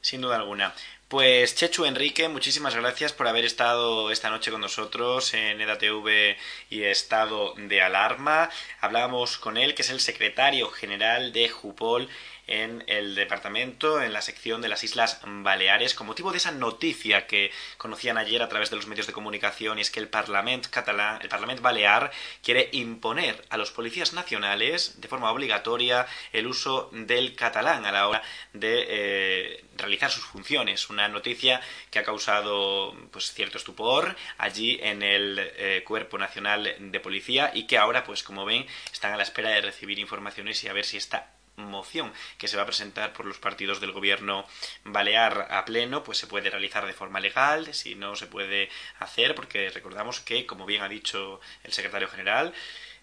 Sin 0.00 0.20
duda 0.20 0.36
alguna. 0.36 0.74
Pues 1.08 1.54
Chechu 1.54 1.84
Enrique, 1.84 2.28
muchísimas 2.28 2.74
gracias 2.74 3.12
por 3.12 3.28
haber 3.28 3.44
estado 3.44 4.10
esta 4.10 4.30
noche 4.30 4.50
con 4.50 4.62
nosotros 4.62 5.34
en 5.34 5.60
EDATV 5.60 6.36
y 6.70 6.84
Estado 6.84 7.54
de 7.56 7.82
Alarma. 7.82 8.48
Hablábamos 8.80 9.36
con 9.36 9.58
él, 9.58 9.74
que 9.74 9.82
es 9.82 9.90
el 9.90 10.00
secretario 10.00 10.70
general 10.70 11.32
de 11.32 11.50
Jupol 11.50 12.08
en 12.46 12.84
el 12.86 13.14
departamento, 13.14 14.02
en 14.02 14.12
la 14.12 14.22
sección 14.22 14.60
de 14.62 14.68
las 14.68 14.84
Islas 14.84 15.20
Baleares, 15.24 15.94
con 15.94 16.06
motivo 16.06 16.32
de 16.32 16.38
esa 16.38 16.50
noticia 16.50 17.26
que 17.26 17.50
conocían 17.78 18.18
ayer 18.18 18.42
a 18.42 18.48
través 18.48 18.70
de 18.70 18.76
los 18.76 18.86
medios 18.86 19.06
de 19.06 19.12
comunicación, 19.12 19.78
y 19.78 19.82
es 19.82 19.90
que 19.90 20.00
el 20.00 20.08
Parlamento 20.08 20.68
catalán, 20.70 21.20
el 21.22 21.28
Parlamento 21.28 21.62
Balear, 21.62 22.10
quiere 22.42 22.68
imponer 22.72 23.44
a 23.50 23.56
los 23.56 23.70
policías 23.70 24.12
nacionales 24.12 25.00
de 25.00 25.08
forma 25.08 25.30
obligatoria 25.30 26.06
el 26.32 26.46
uso 26.46 26.90
del 26.92 27.34
catalán 27.34 27.86
a 27.86 27.92
la 27.92 28.08
hora 28.08 28.22
de 28.52 28.86
eh, 28.88 29.64
realizar 29.76 30.10
sus 30.10 30.24
funciones. 30.24 30.90
Una 30.90 31.08
noticia 31.08 31.60
que 31.90 31.98
ha 31.98 32.04
causado 32.04 32.94
pues 33.10 33.32
cierto 33.32 33.58
estupor 33.58 34.16
allí 34.38 34.78
en 34.82 35.02
el 35.02 35.38
eh, 35.38 35.82
Cuerpo 35.86 36.18
Nacional 36.18 36.74
de 36.78 37.00
Policía 37.00 37.50
y 37.54 37.66
que 37.66 37.78
ahora, 37.78 38.04
pues 38.04 38.22
como 38.22 38.44
ven, 38.44 38.66
están 38.92 39.12
a 39.12 39.16
la 39.16 39.22
espera 39.22 39.50
de 39.50 39.60
recibir 39.60 39.98
informaciones 39.98 40.62
y 40.64 40.68
a 40.68 40.72
ver 40.72 40.84
si 40.84 40.96
esta 40.96 41.30
moción 41.56 42.12
que 42.38 42.48
se 42.48 42.56
va 42.56 42.62
a 42.62 42.66
presentar 42.66 43.12
por 43.12 43.26
los 43.26 43.38
partidos 43.38 43.80
del 43.80 43.92
gobierno 43.92 44.46
balear 44.84 45.48
a 45.50 45.64
pleno, 45.64 46.02
pues 46.02 46.18
se 46.18 46.26
puede 46.26 46.50
realizar 46.50 46.86
de 46.86 46.92
forma 46.92 47.20
legal, 47.20 47.72
si 47.74 47.94
no 47.94 48.16
se 48.16 48.26
puede 48.26 48.68
hacer, 48.98 49.34
porque 49.34 49.70
recordamos 49.70 50.20
que, 50.20 50.46
como 50.46 50.66
bien 50.66 50.82
ha 50.82 50.88
dicho 50.88 51.40
el 51.64 51.72
secretario 51.72 52.08
general, 52.08 52.52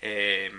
eh, 0.01 0.51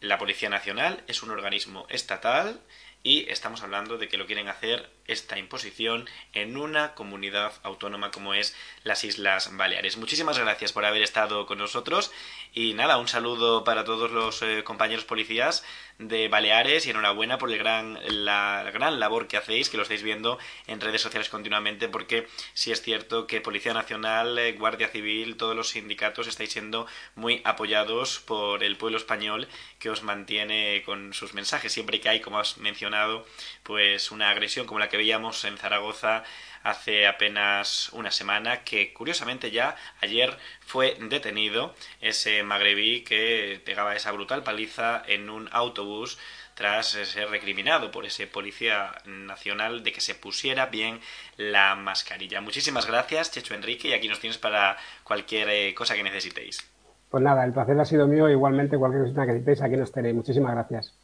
la 0.00 0.18
Policía 0.18 0.48
Nacional 0.48 1.02
es 1.06 1.22
un 1.22 1.30
organismo 1.30 1.86
estatal 1.88 2.60
y 3.02 3.28
estamos 3.30 3.62
hablando 3.62 3.98
de 3.98 4.08
que 4.08 4.16
lo 4.16 4.26
quieren 4.26 4.48
hacer 4.48 4.90
esta 5.06 5.38
imposición 5.38 6.08
en 6.32 6.56
una 6.56 6.94
comunidad 6.94 7.52
autónoma 7.62 8.10
como 8.10 8.34
es 8.34 8.56
las 8.84 9.04
Islas 9.04 9.56
Baleares. 9.56 9.96
Muchísimas 9.96 10.38
gracias 10.38 10.72
por 10.72 10.84
haber 10.84 11.02
estado 11.02 11.46
con 11.46 11.58
nosotros 11.58 12.12
y 12.52 12.74
nada, 12.74 12.98
un 12.98 13.08
saludo 13.08 13.64
para 13.64 13.84
todos 13.84 14.10
los 14.10 14.42
eh, 14.42 14.62
compañeros 14.64 15.04
policías 15.04 15.64
de 15.98 16.28
Baleares 16.28 16.86
y 16.86 16.90
enhorabuena 16.90 17.38
por 17.38 17.50
el 17.50 17.58
gran, 17.58 17.98
la, 18.24 18.70
gran 18.72 18.98
labor 18.98 19.28
que 19.28 19.36
hacéis, 19.36 19.70
que 19.70 19.76
lo 19.76 19.82
estáis 19.84 20.02
viendo 20.02 20.38
en 20.66 20.80
redes 20.80 21.00
sociales 21.00 21.28
continuamente, 21.28 21.88
porque 21.88 22.26
sí 22.54 22.72
es 22.72 22.82
cierto 22.82 23.26
que 23.26 23.40
Policía 23.40 23.72
Nacional, 23.72 24.38
eh, 24.38 24.52
Guardia 24.52 24.88
Civil, 24.88 25.36
todos 25.36 25.54
los 25.54 25.70
sindicatos 25.70 26.26
estáis 26.26 26.52
siendo 26.52 26.86
muy 27.14 27.40
apoyados 27.44 28.20
por 28.20 28.64
el 28.64 28.76
pueblo 28.76 28.98
español 28.98 29.48
que 29.78 29.90
os 29.90 30.02
mantiene 30.02 30.82
con 30.84 31.14
sus 31.14 31.34
mensajes. 31.34 31.72
Siempre 31.72 32.00
que 32.00 32.08
hay, 32.08 32.20
como 32.20 32.38
has 32.38 32.58
mencionado, 32.58 33.26
pues 33.62 34.10
una 34.10 34.30
agresión 34.30 34.66
como 34.66 34.80
la 34.80 34.88
que 34.92 34.98
veíamos 34.98 35.42
en 35.46 35.56
Zaragoza 35.56 36.22
hace 36.62 37.06
apenas 37.06 37.90
una 37.94 38.10
semana, 38.10 38.62
que 38.62 38.92
curiosamente 38.92 39.50
ya 39.50 39.74
ayer 40.02 40.36
fue 40.60 40.98
detenido 41.00 41.74
ese 42.02 42.42
magrebí 42.42 43.02
que 43.02 43.58
pegaba 43.64 43.96
esa 43.96 44.12
brutal 44.12 44.42
paliza 44.42 45.02
en 45.06 45.30
un 45.30 45.48
autobús 45.50 46.18
tras 46.54 46.88
ser 46.88 47.30
recriminado 47.30 47.90
por 47.90 48.04
ese 48.04 48.26
policía 48.26 48.92
nacional 49.06 49.82
de 49.82 49.92
que 49.92 50.02
se 50.02 50.14
pusiera 50.14 50.66
bien 50.66 51.00
la 51.38 51.74
mascarilla. 51.74 52.42
Muchísimas 52.42 52.86
gracias, 52.86 53.32
Checho 53.32 53.54
Enrique, 53.54 53.88
y 53.88 53.92
aquí 53.94 54.08
nos 54.08 54.20
tienes 54.20 54.36
para 54.36 54.76
cualquier 55.04 55.48
eh, 55.48 55.74
cosa 55.74 55.94
que 55.94 56.02
necesitéis. 56.02 56.70
Pues 57.08 57.24
nada, 57.24 57.46
el 57.46 57.54
placer 57.54 57.80
ha 57.80 57.86
sido 57.86 58.06
mío, 58.06 58.28
igualmente 58.28 58.76
cualquier 58.76 59.04
cosa 59.04 59.22
que 59.22 59.32
necesitéis, 59.32 59.62
aquí 59.62 59.76
nos 59.78 59.90
tenéis. 59.90 60.14
Muchísimas 60.14 60.52
gracias. 60.52 60.94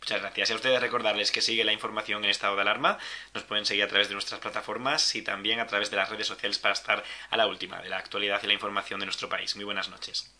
Muchas 0.00 0.20
gracias. 0.20 0.50
Y 0.50 0.52
a 0.52 0.56
ustedes 0.56 0.80
recordarles 0.80 1.30
que 1.30 1.42
sigue 1.42 1.62
la 1.62 1.72
información 1.72 2.24
en 2.24 2.30
estado 2.30 2.56
de 2.56 2.62
alarma. 2.62 2.98
Nos 3.34 3.44
pueden 3.44 3.66
seguir 3.66 3.84
a 3.84 3.88
través 3.88 4.08
de 4.08 4.14
nuestras 4.14 4.40
plataformas 4.40 5.14
y 5.14 5.22
también 5.22 5.60
a 5.60 5.66
través 5.66 5.90
de 5.90 5.96
las 5.96 6.08
redes 6.08 6.26
sociales 6.26 6.58
para 6.58 6.72
estar 6.72 7.04
a 7.28 7.36
la 7.36 7.46
última 7.46 7.80
de 7.82 7.90
la 7.90 7.98
actualidad 7.98 8.40
y 8.42 8.46
la 8.46 8.54
información 8.54 8.98
de 9.00 9.06
nuestro 9.06 9.28
país. 9.28 9.54
Muy 9.56 9.64
buenas 9.64 9.88
noches. 9.90 10.34